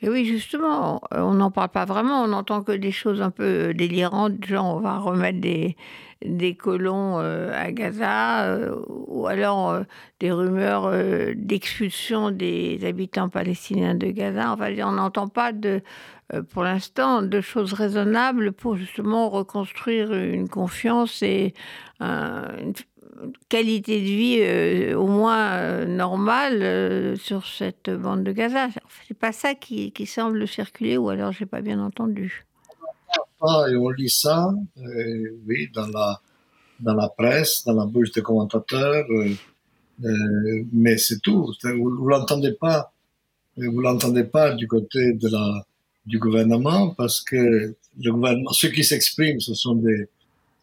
[0.00, 3.74] Mais oui, justement, on n'en parle pas vraiment, on n'entend que des choses un peu
[3.74, 5.76] délirantes, genre on va remettre des,
[6.24, 9.82] des colons euh, à Gaza, euh, ou alors euh,
[10.20, 14.52] des rumeurs euh, d'expulsion des habitants palestiniens de Gaza.
[14.52, 15.80] Enfin, on n'entend pas euh,
[16.50, 21.54] pour l'instant de choses raisonnables pour justement reconstruire une confiance et
[22.00, 22.72] une
[23.48, 28.68] qualité de vie euh, au moins euh, normale euh, sur cette bande de Gaza.
[29.06, 32.46] C'est pas ça qui, qui, semble circuler ou alors j'ai pas bien entendu.
[33.40, 34.52] Ah, et on lit ça,
[35.46, 36.20] oui, dans la,
[36.80, 39.06] dans la presse, dans la bouche des commentateurs,
[40.72, 41.54] mais c'est tout.
[41.62, 42.92] Vous, vous l'entendez pas,
[43.56, 45.64] vous l'entendez pas du côté de la
[46.04, 50.08] du gouvernement parce que le gouvernement, ceux qui s'expriment, ce sont des,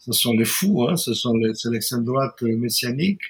[0.06, 3.22] ce sont les fous, hein, ce sont les, c'est l'extrême droite messianique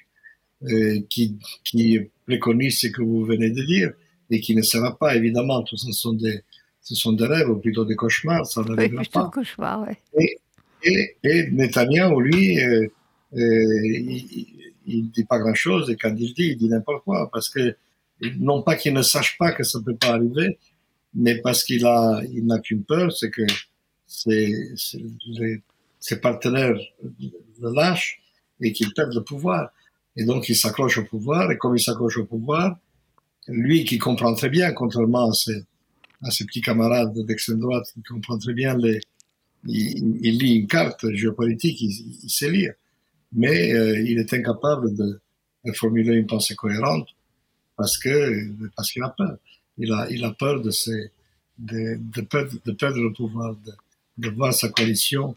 [0.64, 3.92] euh, qui, qui préconise ce que vous venez de dire
[4.30, 5.62] et qui ne sera pas évidemment.
[5.64, 6.42] Tout ça, ce sont des,
[6.82, 8.46] ce sont des rêves ou plutôt des cauchemars.
[8.46, 9.30] Ça n'arrivera Oui, pas.
[9.34, 9.98] cauchemar, ouais.
[10.20, 10.38] Et,
[10.84, 12.88] et, et Netanyahu, lui, euh,
[13.36, 14.48] euh, il,
[14.88, 17.76] il dit pas grand-chose et quand il dit, il dit n'importe quoi parce que
[18.40, 20.58] non pas qu'il ne sache pas que ça peut pas arriver,
[21.14, 23.42] mais parce qu'il a, il n'a qu'une peur, c'est que
[24.08, 24.54] ses,
[25.28, 25.62] les-
[26.00, 26.78] ses partenaires
[27.20, 28.22] le lâchent
[28.62, 29.70] et qu'il perde le pouvoir.
[30.16, 32.78] Et donc il s'accroche au pouvoir et comme il s'accroche au pouvoir,
[33.48, 35.64] lui qui comprend très bien, contrairement à ses,
[36.24, 39.00] à ses petits camarades d'extrême droite, qui comprend très bien les,
[39.66, 42.74] il, il lit une carte géopolitique, il, il sait lire,
[43.34, 45.20] mais euh, il est incapable de,
[45.66, 47.10] de formuler une pensée cohérente
[47.76, 49.38] parce que parce qu'il a peur.
[49.78, 51.12] Il a il a peur de ses,
[51.58, 53.72] de, de, perdre, de perdre le pouvoir, de,
[54.18, 55.36] de voir sa coalition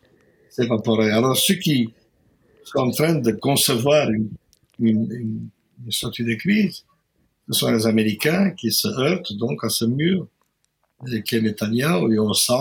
[0.59, 1.93] Alors ceux qui
[2.65, 4.31] sont en train de concevoir une,
[4.81, 6.85] une, une, sortie de crise,
[7.49, 10.27] ce sont les Américains qui se heurtent donc à ce mur
[11.07, 12.53] euh, qui est Netanyahu et on sent,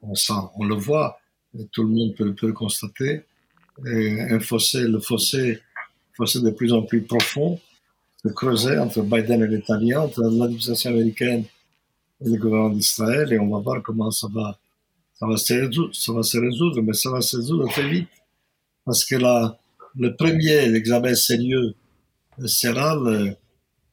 [0.00, 1.20] on sent, on le voit,
[1.70, 3.22] tout le monde peut, peut le constater,
[3.86, 5.60] euh, un fossé, le fossé,
[6.16, 7.60] fossé de plus en plus profond
[8.24, 11.44] se creusait entre Biden et Netanyahu, entre l'administration américaine
[12.24, 14.58] et le gouvernement d'Israël, et on va voir comment ça va,
[15.22, 18.08] ça va se résoudre, mais ça va se résoudre très vite,
[18.84, 19.58] parce que la,
[19.96, 21.74] le premier examen sérieux
[22.44, 23.36] sera le,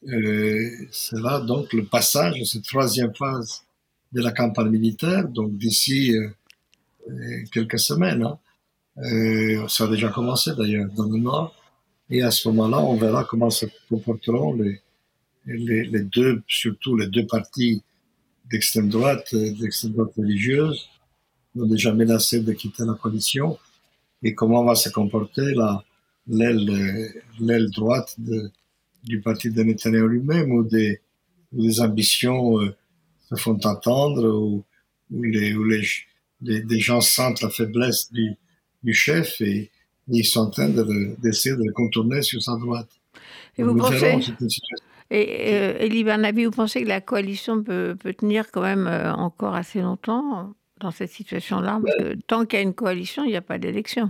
[0.07, 3.63] euh, sera donc le passage de cette troisième phase
[4.11, 6.29] de la campagne militaire, donc d'ici euh,
[7.09, 8.23] euh, quelques semaines.
[8.23, 8.39] Hein.
[9.03, 11.55] Euh, ça a déjà commencé d'ailleurs dans le Nord.
[12.09, 14.57] Et à ce moment-là, on verra comment se comporteront
[15.45, 17.83] les, deux, surtout les deux partis
[18.51, 20.89] d'extrême droite, euh, d'extrême droite religieuse,
[21.51, 23.57] qui ont déjà menacé de quitter la coalition,
[24.23, 25.83] et comment va se comporter la,
[26.27, 28.51] l'aile, droite de,
[29.03, 30.99] du parti de Netanyahu lui-même, où des,
[31.53, 32.75] où des ambitions euh,
[33.29, 34.63] se font entendre, où,
[35.11, 35.83] où, les, où les,
[36.41, 38.35] les, des gens sentent la faiblesse du,
[38.83, 39.71] du chef et,
[40.11, 42.89] ils sont en train de le- d'essayer de le contourner sur sa droite.
[43.57, 44.77] Et vous Nous pensez, situation-
[45.11, 49.81] et, euh, vous pensez que la coalition peut, peut tenir quand même euh, encore assez
[49.81, 50.55] longtemps?
[50.79, 53.57] Dans cette situation-là Parce que tant qu'il y a une coalition, il n'y a pas
[53.57, 54.09] d'élection.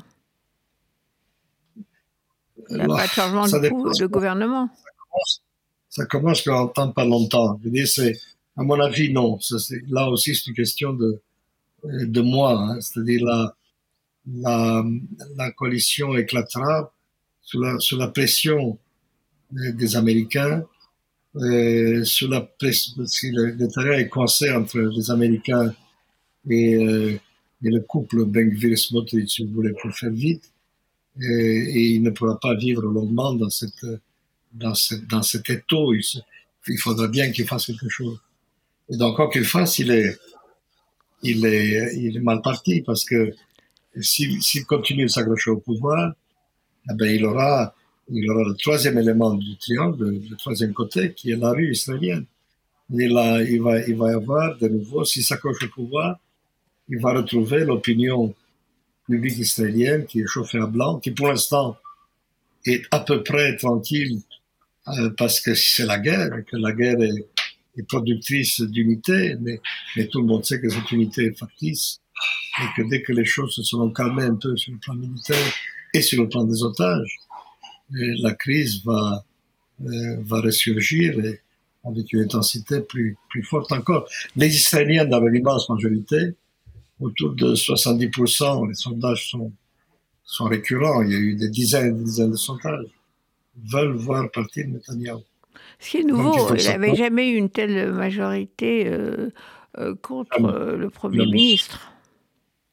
[2.69, 4.69] Il n'y a Bah, pas de changement de, gouvernement.
[5.12, 5.41] commence-
[5.89, 7.58] ça commence qu'on n'entend pas longtemps.
[7.60, 8.13] Je veux dire, c'est,
[8.58, 9.39] à mon avis, non.
[9.39, 9.55] Ça,
[9.89, 11.19] là aussi, c'est une question de,
[11.84, 12.60] de moi.
[12.62, 12.82] hein.
[12.82, 13.55] C'est-à-dire, la,
[14.27, 14.84] la,
[15.36, 16.91] la coalition éclatera
[17.41, 18.77] sous la, sous la pression
[19.51, 20.63] des Américains,
[21.38, 25.73] euh, sous la pression, si le, le terrain est coincé entre les Américains
[26.47, 27.19] et, euh,
[27.63, 30.52] et le couple Ben-Gvir-Smotrich, si voulez, pour faire vite,
[31.19, 33.86] et, et il ne pourra pas vivre longuement dans cette,
[34.54, 35.93] dans, cette, dans cet étau.
[35.93, 36.04] Il,
[36.67, 38.19] il faudra bien qu'il fasse quelque chose.
[38.89, 40.17] Et donc, quoi qu'il fasse, il est,
[41.23, 43.34] il est, il est mal parti parce que
[43.99, 46.13] s'il continue de s'accrocher au pouvoir,
[46.89, 47.75] eh ben, il aura,
[48.10, 51.71] il aura le troisième élément du triangle, le, le troisième côté, qui est la rue
[51.71, 52.25] israélienne.
[52.97, 56.19] Et là, il va, il va y avoir de nouveau, s'il s'accroche au pouvoir,
[56.89, 58.34] il va retrouver l'opinion
[59.08, 61.78] publique israélienne qui est chauffée à blanc, qui pour l'instant
[62.65, 64.21] est à peu près tranquille
[64.88, 67.28] euh, parce que c'est la guerre, et que la guerre est,
[67.78, 69.60] est productrice d'unité, mais,
[69.95, 72.02] mais tout le monde sait que cette unité est factice
[72.60, 75.54] et que dès que les choses se seront calmées un peu sur le plan militaire
[75.93, 77.17] et sur le plan des otages,
[77.93, 79.23] euh, la crise va,
[79.82, 81.41] euh, va ressurgir et
[81.86, 84.08] avec une intensité plus, plus forte encore.
[84.36, 86.36] Les Israéliens, dans leur immense majorité,
[87.00, 89.52] autour de 70%, les sondages sont,
[90.24, 92.86] sont récurrents, il y a eu des dizaines et des dizaines de sondages,
[93.72, 95.20] veulent voir partir Netanyahu.
[95.80, 99.30] Ce qui est Donc, nouveau, faut il n'avait jamais eu une telle majorité euh,
[99.78, 100.50] euh, contre Jamais.
[100.54, 101.32] euh, le Premier Jamais.
[101.32, 101.92] ministre.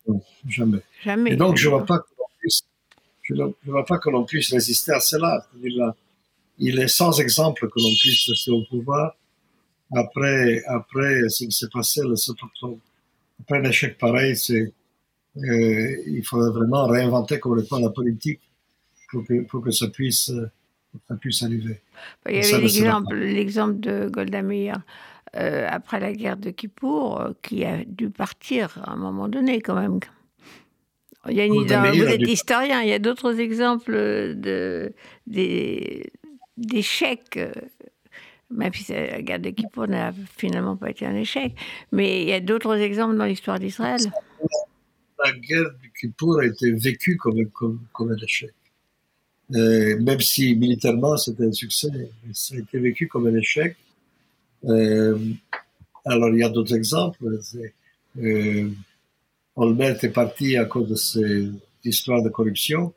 [0.09, 0.79] Non, jamais.
[1.03, 1.33] Jamais.
[1.33, 2.63] Et donc, je ne vois pas que l'on puisse,
[3.23, 5.47] je ne je vois pas que l'on puisse résister à cela.
[6.59, 9.15] Il est sans exemple que l'on puisse rester au pouvoir
[9.95, 12.79] après, après ce qui s'est passé le 7 octobre.
[13.41, 14.73] Après un échec pareil, c'est,
[15.37, 18.41] euh, il faudrait vraiment réinventer complètement la politique
[19.11, 20.31] pour que, pour que ça puisse,
[21.09, 21.81] ça puisse arriver.
[22.29, 24.79] Il y avait l'exemple, l'exemple de Golda Meir
[25.37, 29.61] euh, après la guerre de Kippour, euh, qui a dû partir à un moment donné
[29.61, 30.01] quand même.
[31.29, 33.39] Il y a une Golda idée- Meir vous êtes dû- historien, il y a d'autres
[33.41, 34.93] exemples de,
[35.27, 36.11] des,
[36.57, 37.53] d'échec, euh,
[38.51, 41.55] même si la guerre de Kippour n'a finalement pas été un échec.
[41.93, 44.01] Mais il y a d'autres exemples dans l'histoire d'Israël.
[45.25, 48.53] La guerre de Kippour a été vécue comme, comme, comme un échec.
[49.55, 53.77] Euh, même si militairement c'était un succès, ça a été vécu comme un échec.
[54.65, 55.19] Euh,
[56.05, 57.39] alors il y a d'autres exemples.
[58.19, 58.71] Euh,
[59.55, 62.93] Olmert est parti à cause de cette histoire de corruption,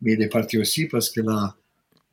[0.00, 1.56] mais il est parti aussi parce que la,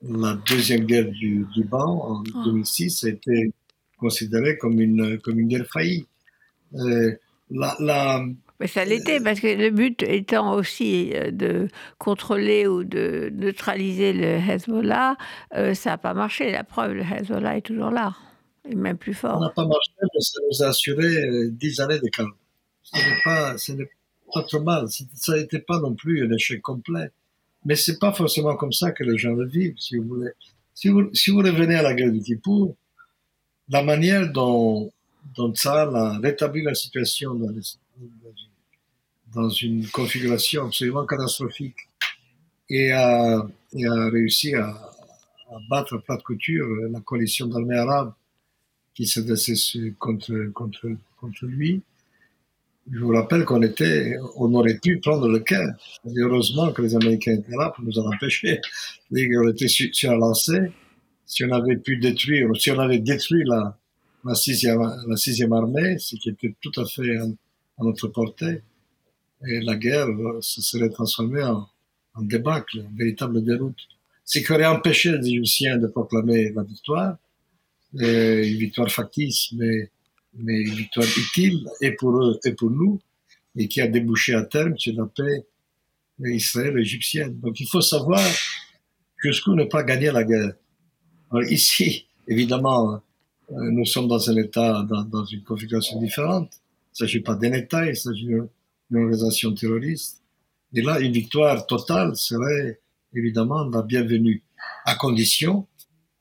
[0.02, 3.08] la deuxième guerre du Liban en 2006 ah.
[3.08, 3.52] a été
[3.98, 6.06] considérée comme une, comme une guerre faillie.
[6.76, 7.14] Euh,
[7.50, 8.24] la, la,
[8.60, 11.68] mais ça l'était, parce que le but étant aussi euh, de
[12.00, 15.16] contrôler ou de neutraliser le Hezbollah,
[15.54, 16.52] euh, ça n'a pas marché.
[16.52, 18.16] La preuve, le Hezbollah est toujours là,
[18.68, 19.40] et même plus fort.
[19.40, 22.34] Ça n'a pas marché, mais ça nous a assuré 10 euh, années de calme.
[22.82, 23.56] Ce n'est pas,
[24.34, 24.88] pas trop mal.
[24.90, 27.12] Ça n'était pas non plus un échec complet.
[27.66, 30.32] Mais c'est pas forcément comme ça que les gens le vivent, si vous voulez.
[30.74, 32.76] Si vous, si vous revenez à la guerre du Kippour,
[33.70, 34.92] la manière dont,
[35.36, 37.62] dont ça a rétabli la situation dans les,
[39.34, 41.76] dans une configuration absolument catastrophique
[42.70, 43.46] et a,
[44.12, 44.92] réussi à,
[45.70, 48.14] battre à plat de couture la coalition d'armées arabes
[48.94, 49.24] qui s'est
[50.00, 50.88] contre, contre,
[51.20, 51.82] contre lui.
[52.90, 55.74] Je vous rappelle qu'on était, on aurait pu prendre le Caire.
[56.06, 58.62] Heureusement que les Américains étaient là pour nous en empêcher.
[59.12, 60.72] On était sur la lancée.
[61.26, 63.78] Si on avait pu détruire, si on avait détruit la,
[64.24, 68.62] la sixième, la sixième armée, ce qui était tout à fait à notre portée,
[69.46, 70.08] et la guerre
[70.40, 71.68] se serait transformée en,
[72.16, 73.78] en débâcle, en véritable déroute.
[74.24, 77.18] Ce qui aurait empêché les Égyptiens de proclamer la victoire,
[77.94, 79.90] une victoire factice, mais,
[80.38, 83.00] mais une victoire utile, et pour eux et pour nous,
[83.56, 85.46] et qui a débouché à terme sur la paix
[86.24, 87.40] israélo-égyptienne.
[87.40, 88.22] Donc il faut savoir
[89.18, 90.54] jusqu'où ne pas gagner la guerre.
[91.32, 93.02] Alors ici, évidemment,
[93.52, 96.52] euh, nous sommes dans un état, dans, dans une configuration différente.
[96.54, 100.22] Il ne s'agit pas d'un État, il s'agit une organisation terroriste.
[100.74, 102.80] Et là, une victoire totale serait
[103.14, 104.44] évidemment la bienvenue,
[104.86, 105.68] à condition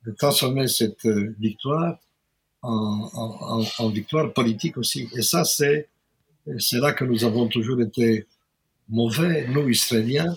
[0.04, 1.98] de transformer cette euh, victoire
[2.66, 5.08] en, victoire politique aussi.
[5.14, 5.88] Et ça, c'est,
[6.58, 8.26] c'est là que nous avons toujours été
[8.88, 10.36] mauvais, nous, Israéliens.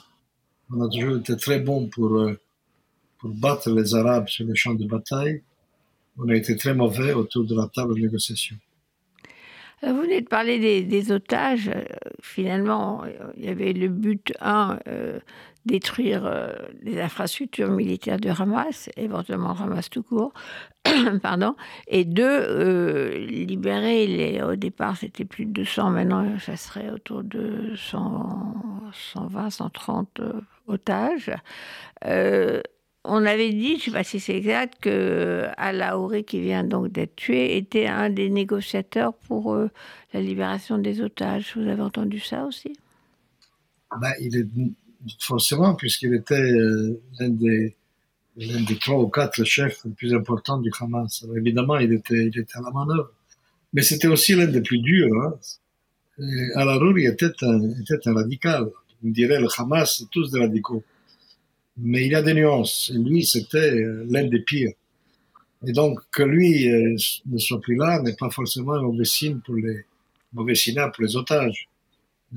[0.71, 2.39] On a toujours été très bons pour, euh,
[3.19, 5.41] pour battre les Arabes sur les champs de bataille.
[6.17, 8.57] On a été très mauvais autour de la table de négociation.
[9.83, 11.69] Euh, vous venez de parler des, otages.
[11.69, 11.83] Euh,
[12.21, 13.03] finalement,
[13.37, 15.19] il y avait le but, un, euh,
[15.69, 16.31] détruire
[16.81, 20.33] les infrastructures militaires de Hamas, éventuellement Hamas tout court,
[21.21, 21.55] pardon,
[21.87, 24.41] et deux, libérer les.
[24.41, 30.21] Au départ, c'était plus de 200, maintenant, ça serait autour de 120, 130
[30.67, 31.31] otages
[33.03, 36.91] on avait dit, je ne sais pas si c'est exact, que Alaouri, qui vient donc
[36.91, 39.69] d'être tué, était un des négociateurs pour euh,
[40.13, 41.53] la libération des otages.
[41.55, 42.77] Vous avez entendu ça aussi?
[43.99, 44.47] Ben, il est,
[45.19, 47.75] Forcément, puisqu'il était euh, l'un des,
[48.35, 51.25] des, trois ou quatre chefs les plus importants du Hamas.
[51.37, 53.11] évidemment, il était, il était à la manœuvre.
[53.73, 55.13] Mais c'était aussi l'un des plus durs.
[55.23, 55.35] Hein.
[56.55, 58.69] Alaouri était un, était un radical.
[59.05, 60.83] On dirait le Hamas, tous des radicaux
[61.81, 62.91] mais il y a des nuances.
[62.93, 64.73] Et lui, c'était euh, l'un des pires.
[65.65, 69.39] Et donc, que lui euh, ne soit plus là n'est pas forcément un mauvais signe
[69.39, 69.85] pour les,
[70.33, 71.68] mauvais signal pour les otages.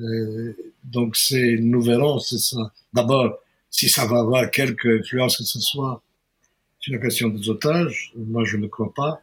[0.01, 2.73] Euh, donc, c'est, nous verrons, c'est ça.
[2.93, 3.39] D'abord,
[3.71, 6.03] si ça va avoir quelque influence que ce soit
[6.79, 9.21] sur la question des otages, moi je ne crois pas.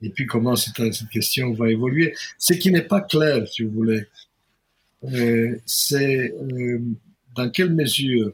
[0.00, 2.14] Et puis comment cette, question va évoluer.
[2.38, 4.06] Ce qui n'est pas clair, si vous voulez,
[5.04, 6.80] euh, c'est euh,
[7.34, 8.32] dans quelle mesure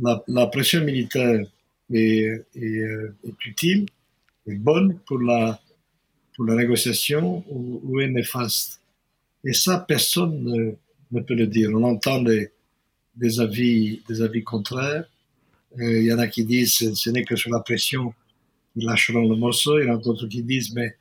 [0.00, 1.44] la, pression militaire
[1.92, 3.86] est, euh, est, utile,
[4.46, 5.60] est bonne pour la,
[6.34, 8.80] pour la négociation ou, est néfaste.
[9.44, 10.76] Et ça, personne
[11.12, 11.70] ne, peut le dire.
[11.72, 12.50] On entend des,
[13.40, 15.04] avis, des avis contraires.
[15.78, 18.14] Euh, il y en a qui disent ce, ce n'est que sur la pression
[18.72, 19.78] qu'ils lâcheront le morceau.
[19.78, 20.96] Il y en a d'autres qui disent mais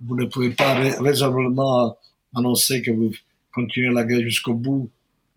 [0.00, 1.96] vous ne pouvez pas raisonnablement
[2.34, 3.12] annoncer que vous
[3.52, 4.90] continuez la guerre jusqu'au bout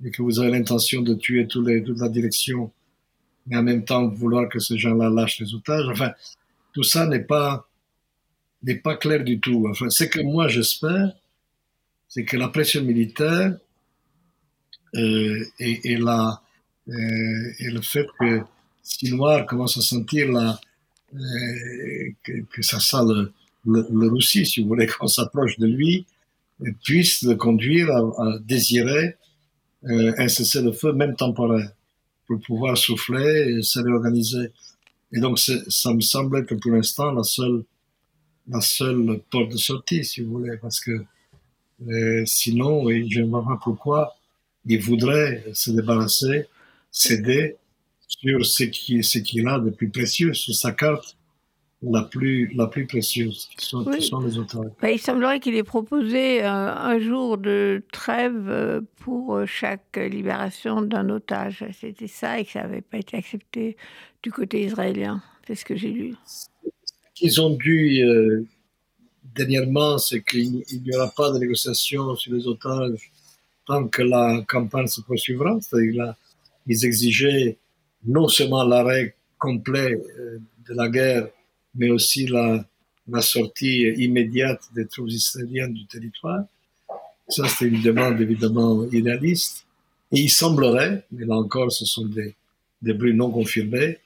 [0.04, 1.68] et que vous avez l'intention de tuer toute
[2.00, 2.72] la direction,
[3.48, 5.88] mais en même temps vouloir que ces gens-là lâchent les otages.
[5.90, 6.12] Enfin,
[6.74, 7.68] tout ça n'est pas,
[8.64, 9.66] n'est pas clair du tout.
[9.70, 11.14] Enfin, ce que moi j'espère,
[12.08, 13.58] c'est que la pression militaire
[14.94, 16.42] et, et, la,
[16.88, 16.94] euh,
[17.60, 18.42] et le fait que
[18.84, 20.60] Sinoir commence à sentir la,
[21.14, 21.20] euh,
[22.24, 23.32] que, que, ça sent le,
[23.66, 26.06] le, le Russie, si vous voulez, qu'on s'approche de lui,
[26.84, 29.16] puisse le conduire à, à désirer
[29.86, 31.72] euh, un cessez-le-feu, même temporaire,
[32.28, 34.52] pour pouvoir souffler et se réorganiser.
[35.14, 37.64] Et donc, ça me semble être pour l'instant la seule,
[38.48, 41.04] la seule porte de sortie, si vous voulez, parce que
[41.88, 44.16] euh, sinon, et je ne vois pas pourquoi,
[44.66, 46.48] il voudrait se débarrasser,
[46.92, 47.56] céder
[48.08, 51.16] sur ce qu'il ce qu'il a de plus précieux, sur sa carte
[51.82, 54.76] la plus, la plus précieuse, qui sont, les autorités.
[54.82, 60.82] Bah, il semblerait qu'il ait proposé euh, un jour de trêve euh, pour chaque libération
[60.82, 61.64] d'un otage.
[61.80, 63.78] C'était ça et que ça n'avait pas été accepté
[64.24, 65.24] du côté israélien.
[65.48, 66.16] C'est ce que j'ai lu.
[67.22, 68.46] Ils ont dû, euh,
[69.36, 73.12] dernièrement, c'est qu'il n'y aura pas de négociation sur les otages
[73.70, 75.58] tant que la campagne se poursuivra.
[75.62, 76.16] C'est-à-dire
[76.66, 77.58] ils exigeaient
[78.06, 80.02] non seulement l'arrêt complet
[80.68, 81.28] de la guerre,
[81.76, 82.66] mais aussi la,
[83.22, 86.44] sortie immédiate des troupes israéliennes du territoire.
[87.28, 89.66] Ça, c'est une demande évidemment idéaliste.
[90.12, 92.36] Et il semblerait, mais là encore, ce sont des,
[92.82, 93.98] des bruits non confirmés,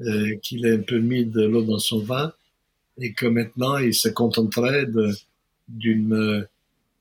[0.00, 2.32] euh, qu'il ait un peu mis de l'eau dans son vin
[2.98, 4.86] et que maintenant il se contenterait
[5.68, 6.46] d'une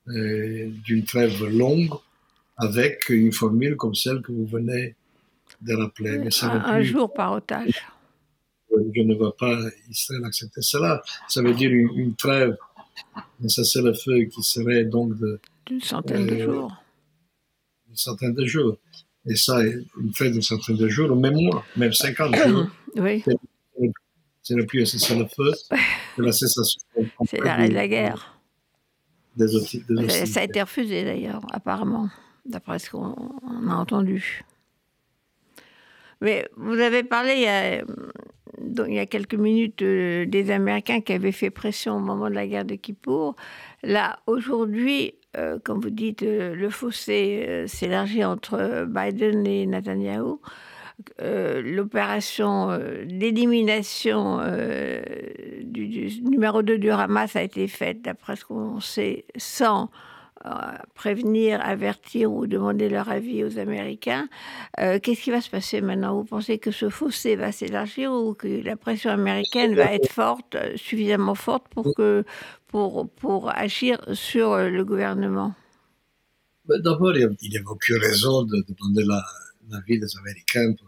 [0.10, 1.94] euh, d'une trêve longue
[2.60, 4.96] avec une formule comme celle que vous venez
[5.62, 6.20] de rappeler.
[6.20, 7.82] Mais ça un, un jour par otage
[8.96, 9.58] je ne vois pas
[9.90, 11.02] Israël accepter cela.
[11.28, 12.58] Ça veut dire une, trêve,
[13.40, 15.40] mais ça c'est le feu qui serait donc de...
[15.66, 16.84] D'une centaine de euh, jours.
[17.90, 18.78] Une centaine de jours.
[19.26, 22.68] Et ça, une trêve d'une centaine de jours, ou même moins, même 50 jours.
[22.96, 23.24] oui.
[24.42, 25.52] C'est le plus c'est le feu,
[26.16, 26.82] c'est la cessation.
[27.30, 28.40] C'est l'arrêt de la guerre.
[29.36, 32.10] Des des ça a été refusé d'ailleurs, apparemment,
[32.50, 33.16] d'après ce qu'on
[33.70, 34.44] a entendu.
[36.22, 41.50] Mais vous avez parlé il y a, quelques minutes euh, des Américains qui avaient fait
[41.50, 43.36] pression au moment de la guerre de Kippour.
[43.84, 50.36] Là, aujourd'hui, euh, comme vous dites, euh, le fossé s'élargit entre Biden et Netanyahu.
[51.20, 54.40] L'opération d'élimination
[55.64, 59.90] du, du, numéro 2 du Hamas a été faite, d'après ce qu'on sait, sans
[60.96, 64.28] prévenir, avertir ou demander leur avis aux Américains.
[64.80, 66.16] Euh, qu'est-ce qui va se passer maintenant?
[66.16, 70.58] Vous pensez que ce fossé va s'élargir ou que la pression américaine va être forte,
[70.76, 72.24] suffisamment forte pour, que,
[72.68, 75.54] pour, pour agir sur le gouvernement?
[76.66, 79.04] Ben, D'abord, il n'y a aucune raison de demander
[79.70, 80.88] l'avis des Américains pour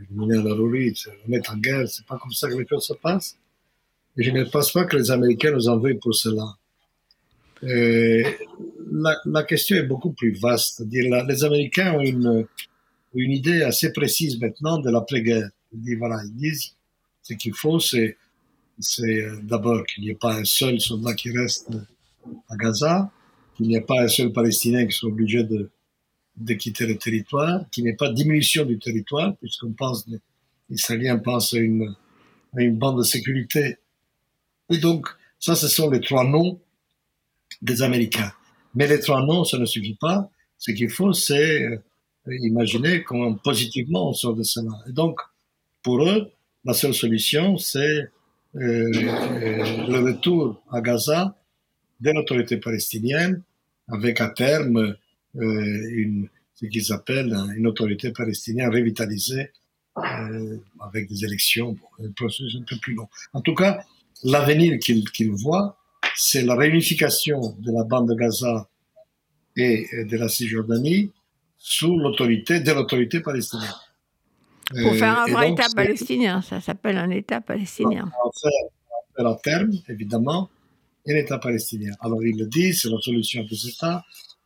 [0.00, 1.88] éliminer la rouille, se remettre en guerre.
[1.88, 3.36] C'est pas comme ça que les choses se passent.
[4.16, 6.56] Je ne pense pas que les Américains nous en veuillent pour cela.
[7.64, 8.22] Euh,
[9.24, 10.82] la, question est beaucoup plus vaste.
[10.82, 12.46] Dire, les Américains ont une,
[13.14, 15.50] une idée assez précise maintenant de l'après-guerre.
[15.72, 16.74] Ils disent, voilà, ils disent
[17.22, 18.16] ce qu'il faut, c'est,
[18.78, 21.70] c'est euh, d'abord qu'il n'y ait pas un seul soldat qui reste
[22.48, 23.10] à Gaza,
[23.56, 25.70] qu'il n'y ait pas un seul Palestinien qui soit obligé de,
[26.36, 30.20] de quitter le territoire, qu'il n'y ait pas de diminution du territoire, puisqu'on pense, les
[30.70, 31.94] Israéliens pensent à une,
[32.56, 33.76] à une bande de sécurité.
[34.70, 36.60] Et donc, ça, ce sont les trois noms
[37.62, 38.32] des Américains.
[38.74, 40.30] Mais les trois noms, ça ne suffit pas.
[40.58, 41.78] Ce qu'il faut, c'est euh,
[42.26, 44.72] imaginer comment positivement on sort de cela.
[44.88, 45.20] Et donc,
[45.82, 46.30] pour eux,
[46.64, 48.08] la seule solution, c'est euh,
[48.54, 51.36] euh, le retour à Gaza
[52.00, 53.42] de l'autorité palestinienne,
[53.88, 54.94] avec à terme
[55.34, 59.50] une, ce qu'ils appellent une autorité palestinienne revitalisée,
[60.80, 63.08] avec des élections, un processus un peu plus long.
[63.32, 63.82] En tout cas,
[64.22, 65.77] l'avenir qu'ils voient,
[66.18, 68.68] c'est la réunification de la bande de Gaza
[69.56, 71.12] et de la Cisjordanie
[71.56, 73.70] sous l'autorité de l'autorité palestinienne.
[74.82, 78.10] Pour faire un vrai État palestinien, ça s'appelle un État palestinien.
[78.24, 80.50] On va faire, à terme, évidemment,
[81.08, 81.92] un État palestinien.
[82.00, 84.04] Alors il le dit, c'est la solution de cet État.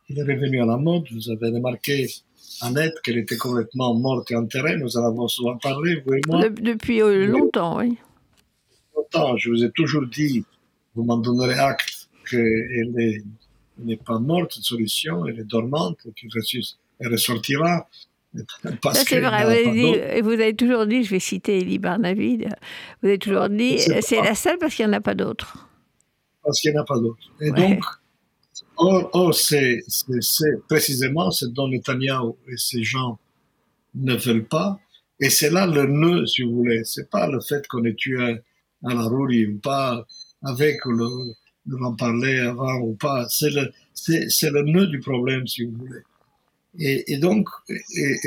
[0.09, 1.05] Il est revenu à la mode.
[1.11, 2.07] Vous avez remarqué,
[2.61, 4.77] Annette, qu'elle était complètement morte et enterrée.
[4.77, 6.49] Nous en avons souvent parlé, vous et moi.
[6.49, 7.97] depuis euh, longtemps, oui.
[8.95, 9.37] Longtemps.
[9.37, 10.45] Je vous ai toujours dit
[10.95, 13.21] vous m'en donnerez acte qu'elle
[13.79, 17.87] n'est pas morte, cette solution, elle est dormante, qu'elle ressortira.
[18.93, 22.47] c'est vrai, vous avez, dit, vous avez, toujours dit, je vais citer Elie Barnavid,
[23.01, 25.69] vous avez toujours dit, c'est la seule parce qu'il n'y en a pas d'autre.
[26.43, 27.21] Parce qu'il n'y en a pas d'autre.
[27.41, 27.83] Et donc,
[28.77, 29.81] or, c'est
[30.67, 33.19] précisément ce dont Netanyahu et ces gens
[33.95, 34.79] ne veulent pas.
[35.19, 36.83] Et c'est là le nœud, si vous voulez.
[36.83, 38.41] C'est pas le fait qu'on ait tué
[38.83, 40.05] à la rourie ou pas
[40.43, 41.33] avec le,
[41.81, 43.25] en parler avant ou pas.
[43.29, 46.01] C'est le, c'est, le nœud du problème, si vous voulez.
[46.79, 47.49] Et, donc,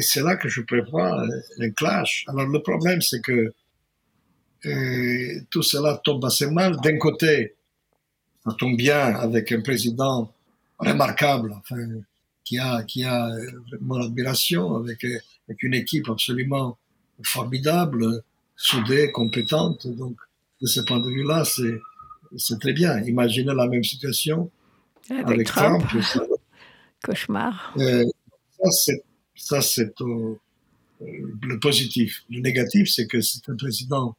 [0.00, 1.26] c'est là que je prévois
[1.58, 2.24] un clash.
[2.28, 3.52] Alors le problème, c'est que
[4.66, 6.76] euh, tout cela tombe assez mal.
[6.82, 7.54] D'un côté,
[8.44, 10.32] ça tombe bien avec un président
[10.78, 11.88] remarquable, enfin,
[12.44, 13.28] qui a, qui a
[13.70, 16.78] vraiment l'admiration, avec, avec une équipe absolument
[17.24, 18.22] formidable,
[18.54, 19.88] soudée, compétente.
[19.88, 20.16] Donc,
[20.62, 21.80] de ce point de vue-là, c'est,
[22.36, 22.98] c'est très bien.
[23.02, 24.50] Imaginez la même situation
[25.10, 25.84] avec, Trump.
[27.04, 27.74] Cauchemar.
[27.78, 28.04] Euh,
[28.58, 29.02] ça, c'est,
[29.60, 32.24] c'est le positif.
[32.30, 34.16] Le négatif, c'est que c'est un président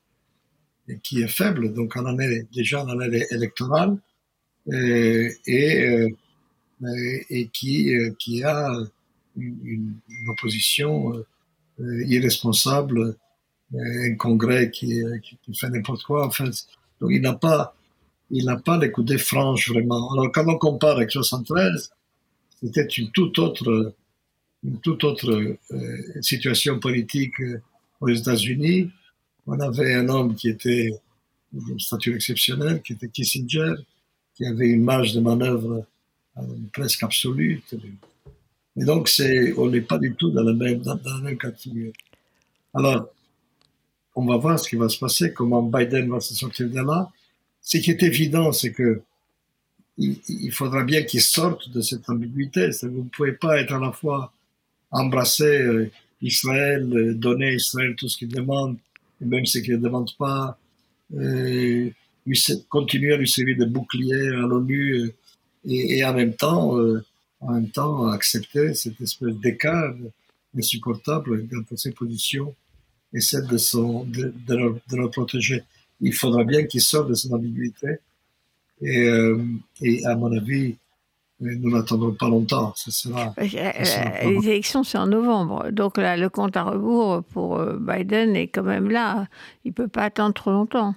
[1.03, 3.97] qui est faible, donc en année, déjà en année électorale,
[4.71, 6.15] et, et,
[7.29, 8.69] et qui, qui a
[9.35, 11.13] une, une opposition
[11.79, 13.15] euh, irresponsable,
[13.75, 15.03] un congrès qui,
[15.43, 16.25] qui, fait n'importe quoi.
[16.25, 16.49] Enfin,
[16.99, 17.75] donc il n'a pas,
[18.29, 20.11] il n'a pas l'écoute franche vraiment.
[20.13, 21.91] Alors quand on compare avec 73,
[22.61, 23.95] c'était une toute autre,
[24.63, 27.61] une toute autre euh, situation politique euh,
[28.01, 28.89] aux États-Unis.
[29.45, 30.91] On avait un homme qui était
[31.53, 33.75] d'une stature exceptionnelle, qui était Kissinger,
[34.35, 35.85] qui avait une marge de manœuvre
[36.73, 37.63] presque absolue.
[38.75, 41.49] Et donc, c'est, on n'est pas du tout dans, la même, dans, dans même cas
[41.49, 41.93] de figure.
[42.73, 43.09] Alors,
[44.15, 47.09] on va voir ce qui va se passer, comment Biden va se sortir de là.
[47.67, 49.01] Ce qui est évident, c'est que
[49.97, 52.69] il, faudra bien qu'il sorte de cette ambiguïté.
[52.83, 54.31] Vous ne pouvez pas être à la fois
[54.89, 55.91] embrasser euh,
[56.21, 58.77] Israël, euh, donner à Israël tout ce qu'il demande,
[59.21, 60.57] et même ce qu'il ne demande pas,
[61.17, 61.89] euh,
[62.69, 65.11] continuer à lui servir de bouclier à l'ONU
[65.65, 66.73] et, en même temps
[67.41, 69.93] en même temps accepter cette espèce d'écart
[70.57, 72.55] insupportable entre ses positions
[73.13, 75.63] et celle de, son, de, de, leur, protéger.
[76.01, 77.99] Il faudra bien qu'il sorte de son ambiguïté.
[78.81, 79.43] Et, euh,
[79.81, 80.77] et à mon avis,
[81.39, 82.73] nous n'attendrons pas longtemps.
[82.75, 85.71] Ce sera, euh, euh, les élections, c'est en novembre.
[85.71, 89.27] Donc là, le compte à rebours pour Biden est quand même là.
[89.65, 90.95] Il ne peut pas attendre trop longtemps.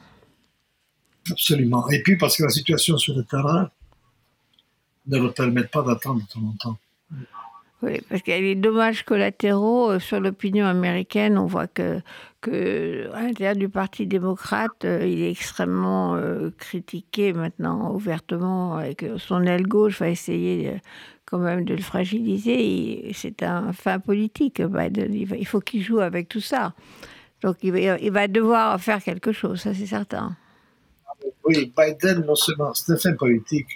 [1.30, 1.88] Absolument.
[1.90, 3.70] Et puis parce que la situation sur le terrain
[5.06, 6.78] ne leur permettent pas d'attendre trop longtemps.
[7.82, 11.38] Oui, parce qu'il y a des dommages collatéraux euh, sur l'opinion américaine.
[11.38, 12.00] On voit que,
[12.42, 18.94] que à l'intérieur du Parti démocrate, euh, il est extrêmement euh, critiqué maintenant ouvertement et
[18.94, 20.74] que son aile gauche va essayer
[21.24, 23.10] quand même de le fragiliser.
[23.14, 25.14] C'est un fin politique, Biden.
[25.14, 26.74] Il, faut qu'il joue avec tout ça.
[27.40, 30.36] Donc il va, il va devoir faire quelque chose, ça c'est certain.
[31.44, 33.68] Oui, Biden, non seulement c'est un fin politique,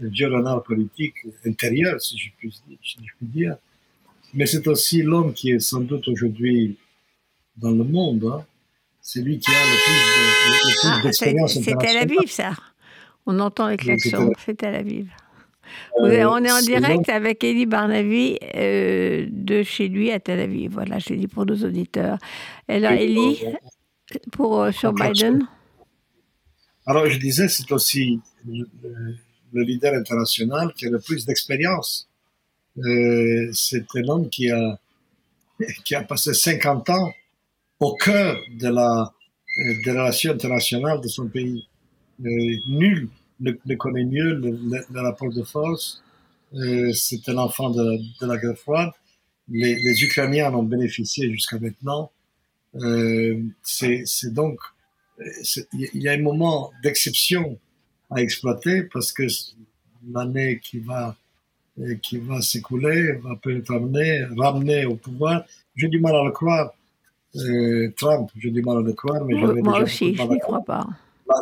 [0.00, 2.52] violonneur politique intérieur, si je puis,
[3.20, 3.56] dire.
[4.34, 6.76] Mais c'est aussi l'homme qui est sans doute aujourd'hui
[7.56, 8.24] dans le monde.
[8.24, 8.44] Hein.
[9.00, 12.52] C'est lui qui a le plus, ah, d'expérience C'est Tel Aviv, ça.
[13.26, 14.32] On entend les klaxons.
[14.44, 15.10] C'est Tel Aviv.
[16.00, 20.72] Euh, on est en direct avec Elie Barnavi euh, de chez lui à Tel Aviv.
[20.72, 22.18] Voilà, je l'ai dit pour nos auditeurs.
[22.68, 23.42] Alors, Elie,
[24.32, 25.46] pour, euh, sur Biden?
[26.86, 28.20] Alors, je disais, c'est aussi
[29.52, 32.08] le leader international qui a le plus d'expérience.
[32.78, 34.78] Euh, c'est un homme qui a,
[35.84, 37.12] qui a passé 50 ans
[37.80, 39.12] au cœur de la,
[39.84, 41.66] des relations internationales de son pays.
[42.24, 43.08] Euh, nul
[43.40, 46.02] ne, connaît mieux le, rapport de force.
[46.54, 48.90] Euh, c'est un enfant de, la guerre froide.
[49.48, 52.10] Les, les Ukrainiens en ont bénéficié jusqu'à maintenant.
[52.74, 54.58] Euh, c'est donc,
[55.72, 57.58] il y a un moment d'exception
[58.10, 59.24] à exploiter parce que
[60.12, 61.16] l'année qui va
[61.80, 65.44] euh, qui va s'écouler va peut-être ramener, ramener au pouvoir.
[65.76, 66.72] J'ai du mal à le croire.
[67.36, 70.86] Euh, Trump, j'ai du mal à le croire, mais moi aussi, je n'y crois pas.
[71.28, 71.36] La,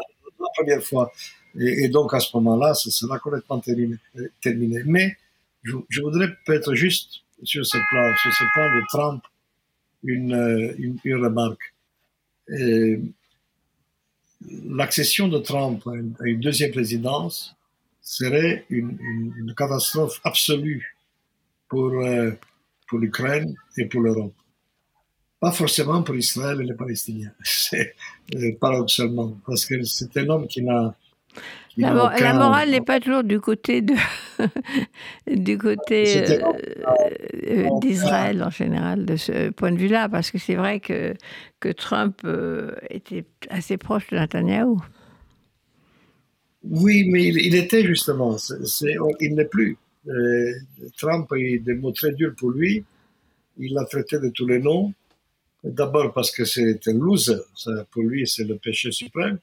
[0.54, 1.10] première fois.
[1.58, 3.96] Et, donc à ce moment-là, ce sera complètement terminé.
[4.42, 4.82] terminé.
[4.84, 5.16] Mais
[5.62, 9.22] je, voudrais peut-être juste sur ce plan, sur ce point de Trump,
[10.02, 11.74] une, euh, une, une remarque.
[12.48, 13.00] Et,
[14.68, 17.54] l'accession de Trump à une, deuxième présidence
[18.02, 20.96] serait une, une, catastrophe absolue
[21.68, 22.30] pour, euh,
[22.88, 24.34] pour l'Ukraine et pour l'Europe.
[25.40, 27.94] Pas forcément pour Israël et les Palestiniens, c'est
[28.34, 30.94] euh, paradoxalement, parce que c'est un homme qui n'a
[31.76, 31.92] la,
[32.34, 33.94] morale n'est pas toujours du côté de
[35.26, 36.40] du côté euh,
[37.46, 41.14] euh, d'Israël en général de ce point de vue-là, parce que c'est vrai que
[41.60, 44.76] que Trump euh, était assez proche de Netanyahu.
[46.64, 48.36] Oui, mais il, était justement.
[49.20, 49.78] il n'est plus.
[50.96, 52.84] Trump a eu des mots très durs pour lui.
[53.58, 54.92] Il l'a traité de tous les noms.
[55.62, 57.36] D'abord parce que c'est un loser.
[57.92, 59.38] pour lui, c'est le péché suprême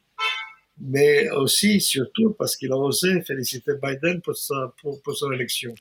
[0.79, 5.73] mais aussi, surtout, parce qu'il a osé féliciter Biden pour, sa, pour, son élection,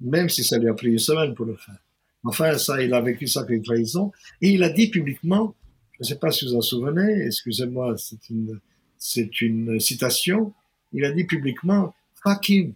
[0.00, 1.78] même si ça lui a pris une semaine pour le faire.
[2.24, 4.12] Enfin, ça, il a vécu ça comme une trahison.
[4.42, 5.54] Et il a dit publiquement,
[5.92, 8.60] je ne sais pas si vous en souvenez, excusez-moi, c'est une,
[8.98, 10.52] c'est une citation,
[10.92, 12.74] il a dit publiquement, fuck him.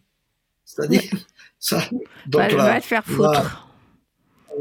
[0.65, 1.03] C'est-à-dire,
[1.59, 1.89] ça.
[2.27, 3.69] Donc, va, va te faire foutre.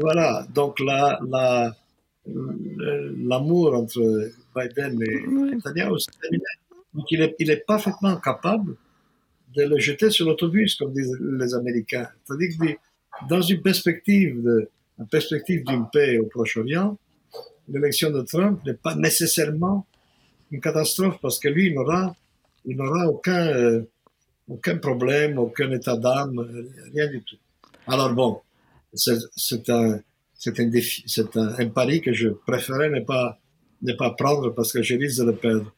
[0.00, 1.74] voilà, donc la, la,
[2.26, 5.96] l'amour entre Biden et Netanyahu,
[6.94, 8.76] donc il est, il est parfaitement capable
[9.54, 12.08] de le jeter sur l'autobus, comme disent les Américains.
[12.24, 14.68] C'est-à-dire que dans une perspective, de,
[14.98, 16.96] une perspective d'une paix au Proche-Orient,
[17.68, 19.86] l'élection de Trump n'est pas nécessairement
[20.50, 22.14] une catastrophe parce que lui, il n'aura,
[22.64, 23.82] il n'aura aucun, euh,
[24.48, 26.46] aucun problème, aucun état d'âme,
[26.92, 27.36] rien du tout.
[27.86, 28.40] Alors bon,
[28.92, 30.00] c'est, c'est un,
[30.34, 33.38] c'est un défi, c'est un, un, pari que je préférais ne pas,
[33.82, 35.72] ne pas prendre parce que je risque de le perdre.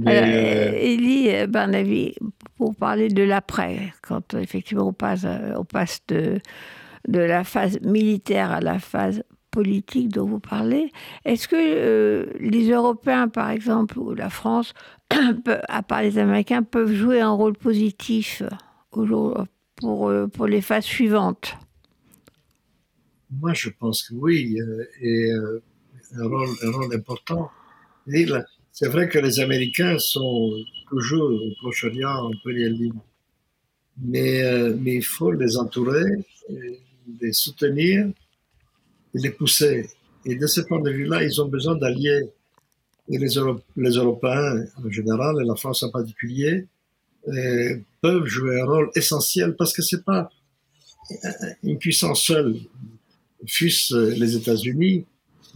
[0.00, 2.14] Mais, euh, Elie euh, Barnaby,
[2.56, 5.26] pour parler de l'après, quand effectivement on passe,
[5.56, 6.40] on passe de,
[7.08, 9.22] de la phase militaire à la phase
[9.54, 10.90] politique dont vous parlez,
[11.24, 14.74] est-ce que euh, les Européens, par exemple, ou la France,
[15.68, 18.42] à part les Américains, peuvent jouer un rôle positif
[18.90, 21.54] pour, euh, pour les phases suivantes?
[23.30, 25.30] Moi, je pense que oui, euh, et
[26.16, 27.50] un, rôle, important.
[28.72, 30.52] C'est vrai que les Américains sont
[30.88, 32.92] toujours au Proche-Orient en première ligne,
[34.02, 34.42] mais,
[34.80, 36.04] mais il faut les entourer,
[37.20, 38.08] les soutenir
[39.14, 39.88] les pousser.
[40.26, 42.22] Et de ce point de vue-là, ils ont besoin d'alliés.
[43.08, 43.28] Et les,
[43.76, 46.66] les, Européens en général, et la France en particulier,
[47.28, 50.30] euh, peuvent jouer un rôle essentiel parce que c'est pas
[51.62, 52.56] une puissance seule,
[53.46, 55.04] fût-ce les États-Unis,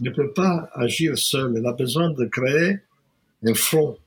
[0.01, 1.55] ne peut pas agir seule.
[1.57, 2.79] Elle a besoin de créer
[3.45, 3.97] un front,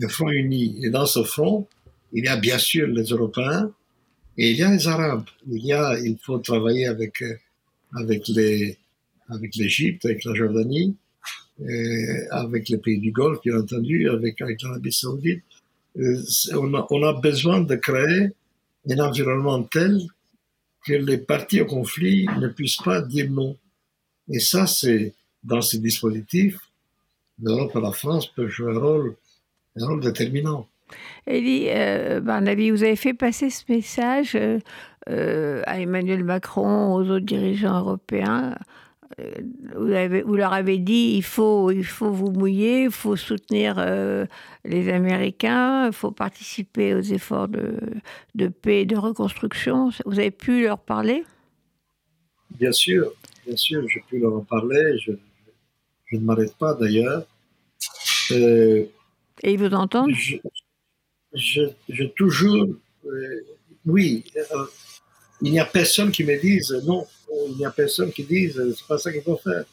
[0.00, 0.78] un front uni.
[0.84, 1.66] Et dans ce front,
[2.12, 3.72] il y a bien sûr les Européens
[4.38, 5.28] et il y a les Arabes.
[5.50, 7.22] Il y a, il faut travailler avec,
[7.94, 8.78] avec les,
[9.28, 10.96] avec l'Égypte, avec la Jordanie,
[12.30, 15.44] avec les pays du Golfe, bien entendu, avec, avec l'Arabie saoudite.
[15.96, 18.30] On a, on a, besoin de créer
[18.88, 20.00] un environnement tel
[20.84, 23.56] que les partis au conflit ne puissent pas dire non.
[24.28, 25.14] Et ça, c'est
[25.44, 26.58] dans ces dispositifs,
[27.42, 29.16] l'Europe et la France peuvent jouer un rôle,
[29.76, 30.68] un rôle déterminant.
[31.26, 34.58] Elie euh, Barnaby, vous avez fait passer ce message euh,
[35.08, 38.56] euh, à Emmanuel Macron, aux autres dirigeants européens,
[39.20, 39.30] euh,
[39.76, 43.76] vous, avez, vous, leur avez dit il faut, il faut vous mouiller, il faut soutenir
[43.78, 44.26] euh,
[44.64, 47.78] les Américains, il faut participer aux efforts de,
[48.34, 49.90] de, paix et de reconstruction.
[50.06, 51.24] Vous avez pu leur parler?
[52.50, 53.12] Bien sûr,
[53.46, 54.98] bien sûr, j'ai pu leur en parler.
[54.98, 55.12] Je,
[56.12, 57.24] je ne m'arrête pas d'ailleurs.
[58.30, 58.84] Euh,
[59.42, 60.14] et ils vous entendent
[61.34, 62.68] je, je, toujours.
[63.86, 64.24] oui,
[65.40, 67.06] il n'y a personne qui me dise non
[67.48, 69.64] il n'y a personne qui dise c'est pas ça qu'il faut faire.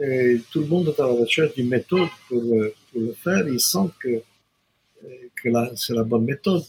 [0.00, 3.46] Et tout le monde est à la recherche d'une méthode pour, euh, pour, le faire.
[3.48, 6.62] Il sent que, euh, que c'est la bonne méthode.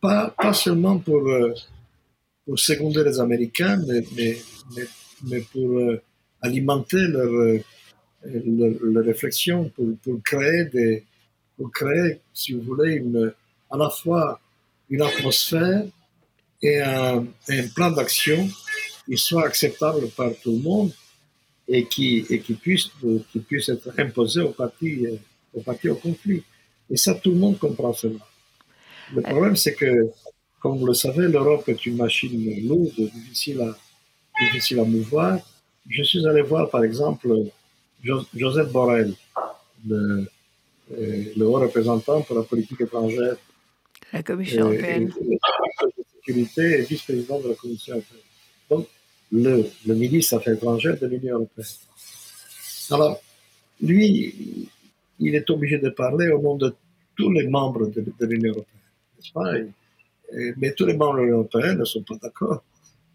[0.00, 1.54] Pas, pas seulement pour, euh,
[2.44, 4.36] pour seconder les Américains, mais, mais,
[5.24, 5.80] mais, pour
[6.42, 7.60] alimenter leur,
[8.24, 11.04] leur, réflexion, pour, créer des,
[11.56, 13.02] pour créer, si vous voulez,
[13.70, 14.40] à la fois
[14.88, 15.84] une atmosphère
[16.62, 17.26] et un,
[17.74, 18.48] plan d'action
[19.06, 20.92] qui soit acceptable par tout le monde
[21.66, 22.88] et qui, et qui, puisse,
[23.32, 25.06] qui puisse être imposé au parti,
[25.54, 26.42] au parti au conflit.
[26.90, 28.18] Et ça, tout le monde comprend cela.
[29.14, 30.10] Le problème, c'est que,
[30.60, 33.76] comme vous le savez, l'Europe est une machine lourde, difficile à,
[34.44, 35.38] difficile à mouvoir.
[35.88, 37.28] Je suis allé voir, par exemple,
[38.02, 39.14] Joseph Borrell,
[39.86, 40.26] le,
[40.92, 43.36] euh, le haut représentant pour la politique étrangère.
[44.12, 45.12] La Commission européenne.
[45.20, 48.20] la sécurité et vice-président de la Commission européenne.
[48.68, 48.86] Donc,
[49.32, 51.66] le, le ministre Affaires étrangères de l'Union européenne.
[52.90, 53.20] Alors,
[53.80, 54.68] lui,
[55.18, 56.74] il est obligé de parler au nom de
[57.16, 59.52] tous les membres de, de l'Union européenne, n'est-ce pas?
[60.56, 62.62] Mais tous les membres de l'Union européenne ne sont pas d'accord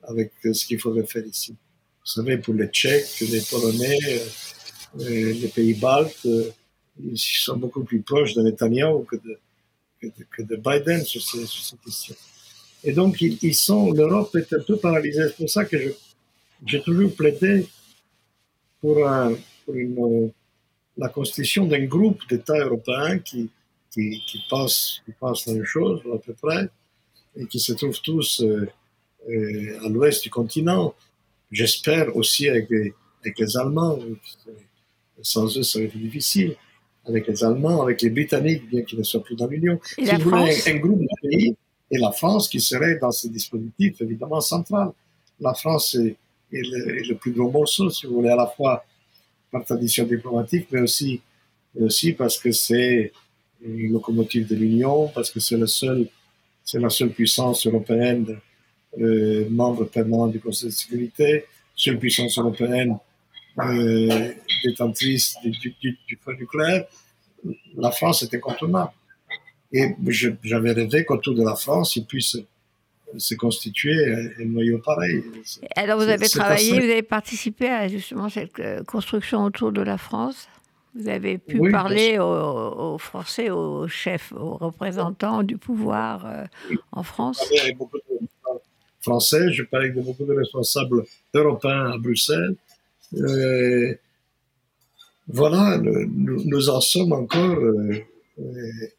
[0.04, 1.52] avec ce qu'il faudrait faire ici.
[1.52, 3.98] Vous savez, pour les Tchèques, les Polonais,
[4.98, 6.50] les pays baltes, euh,
[7.00, 9.18] ils sont beaucoup plus proches de Netanyahu que
[10.42, 12.16] de, Biden sur ces, sur questions.
[12.84, 15.24] Et donc, ils, sont, l'Europe est un peu paralysée.
[15.28, 15.78] C'est pour ça que
[16.66, 17.68] j'ai toujours plaidé
[18.80, 19.00] pour,
[20.98, 23.50] la constitution d'un groupe d'États européens qui,
[23.92, 25.02] qui, qui, pensent,
[25.48, 26.70] la même chose, à peu près,
[27.36, 28.70] et qui se trouvent tous euh,
[29.30, 30.94] euh, à l'ouest du continent.
[31.52, 34.00] J'espère aussi avec les Allemands,
[35.22, 36.56] sans eux, ça aurait été difficile,
[37.06, 39.80] avec les Allemands, avec les Britanniques, bien qu'ils ne soient plus dans l'Union.
[39.84, 41.56] Si vous voulez un, un groupe de pays,
[41.92, 44.92] et la France qui serait dans ce dispositif évidemment central.
[45.40, 46.16] La France est,
[46.52, 48.84] est le, le, plus gros morceau, si vous voulez, à la fois
[49.52, 51.22] par tradition diplomatique, mais aussi,
[51.76, 53.12] mais aussi parce que c'est
[53.62, 56.08] une locomotive de l'Union, parce que c'est le seul,
[56.64, 58.38] c'est la seule puissance européenne,
[59.00, 61.46] euh, membre permanent du Conseil de sécurité,
[61.76, 62.98] seule puissance européenne
[63.60, 64.32] euh,
[64.64, 66.86] détentrice du, du, du, feu nucléaire,
[67.78, 68.92] la France était contournable.
[69.72, 69.96] Et
[70.44, 72.38] j'avais rêvé qu'autour de la France, il puisse
[73.18, 75.24] se constituer un noyau pareil.
[75.76, 79.98] Alors vous avez travaillé, vous avez participé à justement cette euh, construction autour de la
[79.98, 80.48] France
[80.96, 86.46] Vous avez pu parler aux, Français, aux chefs, aux représentants du pouvoir euh,
[86.92, 88.28] en France Je parlais avec beaucoup de
[89.02, 91.04] Français, je parlais avec beaucoup de responsables
[91.34, 92.56] européens à Bruxelles.
[93.14, 93.96] Euh,
[95.28, 97.58] voilà, nous, en sommes encore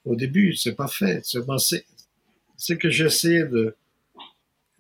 [0.05, 1.25] au début, c'est pas fait.
[1.25, 3.77] Ce que j'essaie de,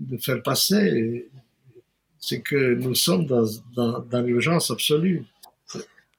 [0.00, 1.28] de faire passer,
[2.18, 5.24] c'est que nous sommes dans, l'urgence absolue.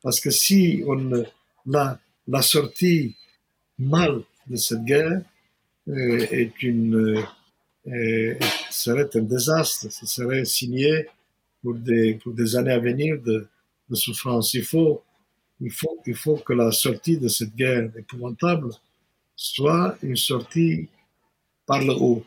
[0.02, 1.26] Parce que si on
[1.66, 3.16] la, la sortie
[3.78, 5.22] mal de cette guerre
[5.90, 6.48] euh,
[7.88, 8.36] euh,
[8.70, 11.08] serait un désastre, ce serait signé
[11.68, 13.46] pour des, pour des années à venir de,
[13.90, 14.54] de souffrance.
[14.54, 15.04] Il faut,
[15.60, 18.70] il, faut, il faut que la sortie de cette guerre épouvantable
[19.36, 20.88] soit une sortie
[21.66, 22.24] par le haut.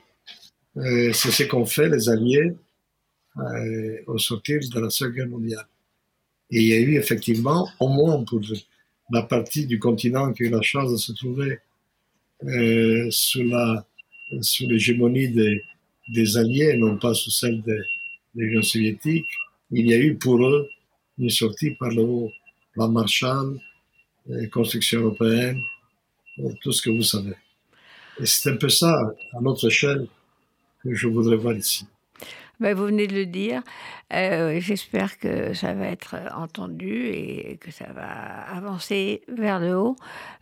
[0.75, 2.53] C'est ce qu'ont fait les Alliés
[3.39, 5.67] euh, au sortir de la Seconde Guerre mondiale.
[6.51, 8.43] Et il y a eu effectivement, au moins pour
[9.11, 11.61] la partie du continent qui a eu la chance de se trouver
[12.45, 15.63] euh, sous l'hégémonie des,
[16.09, 17.81] des Alliés, non pas sous celle des,
[18.35, 19.29] des Unions soviétiques,
[19.71, 20.69] il y a eu pour eux
[21.19, 22.29] une sortie par le
[22.77, 23.59] la Marshall,
[24.53, 25.61] construction européenne,
[26.63, 27.35] tout ce que vous savez.
[28.21, 28.97] Et c'est un peu ça,
[29.33, 30.07] à notre échelle,
[30.83, 31.87] que je voudrais voir ici.
[32.61, 33.63] Ben, vous venez de le dire.
[34.13, 39.97] Euh, J'espère que ça va être entendu et que ça va avancer vers le haut.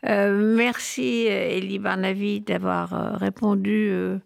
[0.04, 4.18] Euh, merci, Elie Barnavi, d'avoir euh, répondu euh,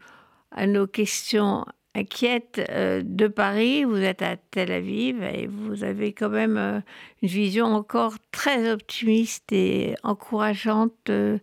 [0.53, 3.85] à nos questions inquiètes euh, de Paris.
[3.85, 6.83] Vous êtes à Tel Aviv et vous avez quand même
[7.23, 11.41] une vision encore très optimiste et encourageante de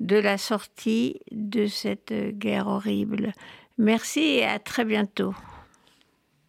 [0.00, 3.32] la sortie de cette guerre horrible.
[3.78, 5.34] Merci et à très bientôt.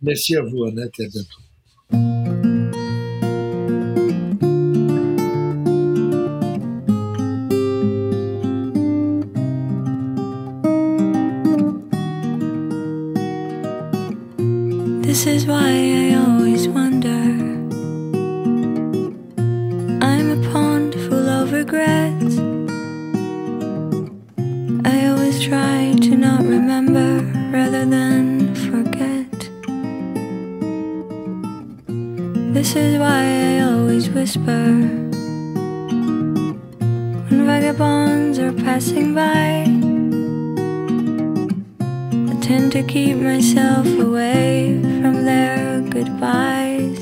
[0.01, 2.48] Merci à vous, Annette, et à bientôt.
[15.09, 15.71] This is why
[16.05, 17.21] I always wonder.
[20.05, 22.37] I'm a pond full of regrets.
[24.85, 29.33] I always try to not remember rather than forget.
[32.53, 34.63] This is why I always whisper
[37.25, 39.78] when vagabonds are passing by.
[42.49, 46.97] I tend to keep myself away from their goodbyes.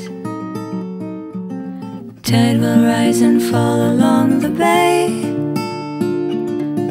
[2.22, 5.06] Tide will rise and fall along the bay.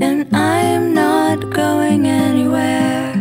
[0.00, 3.12] And I am not going anywhere.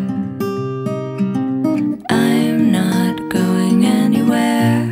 [2.10, 4.88] I'm not going anywhere.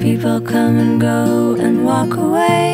[0.00, 2.73] People come and go and walk away.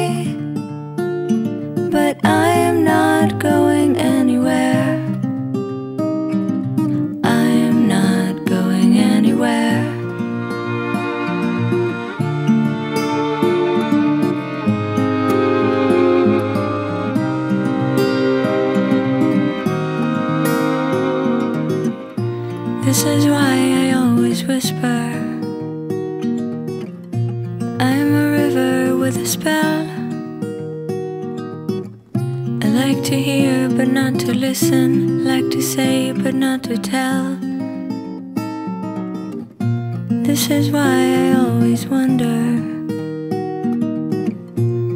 [36.71, 37.35] To tell.
[40.23, 42.39] This is why I always wonder.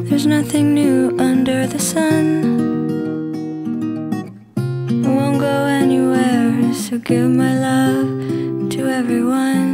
[0.04, 2.26] There's nothing new under the sun.
[5.04, 9.72] I won't go anywhere, so give my love to everyone.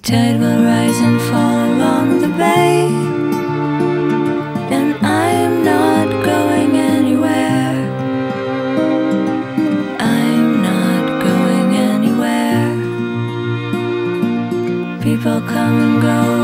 [0.00, 3.05] Tide will rise and fall along the bay.
[15.66, 16.35] Come and go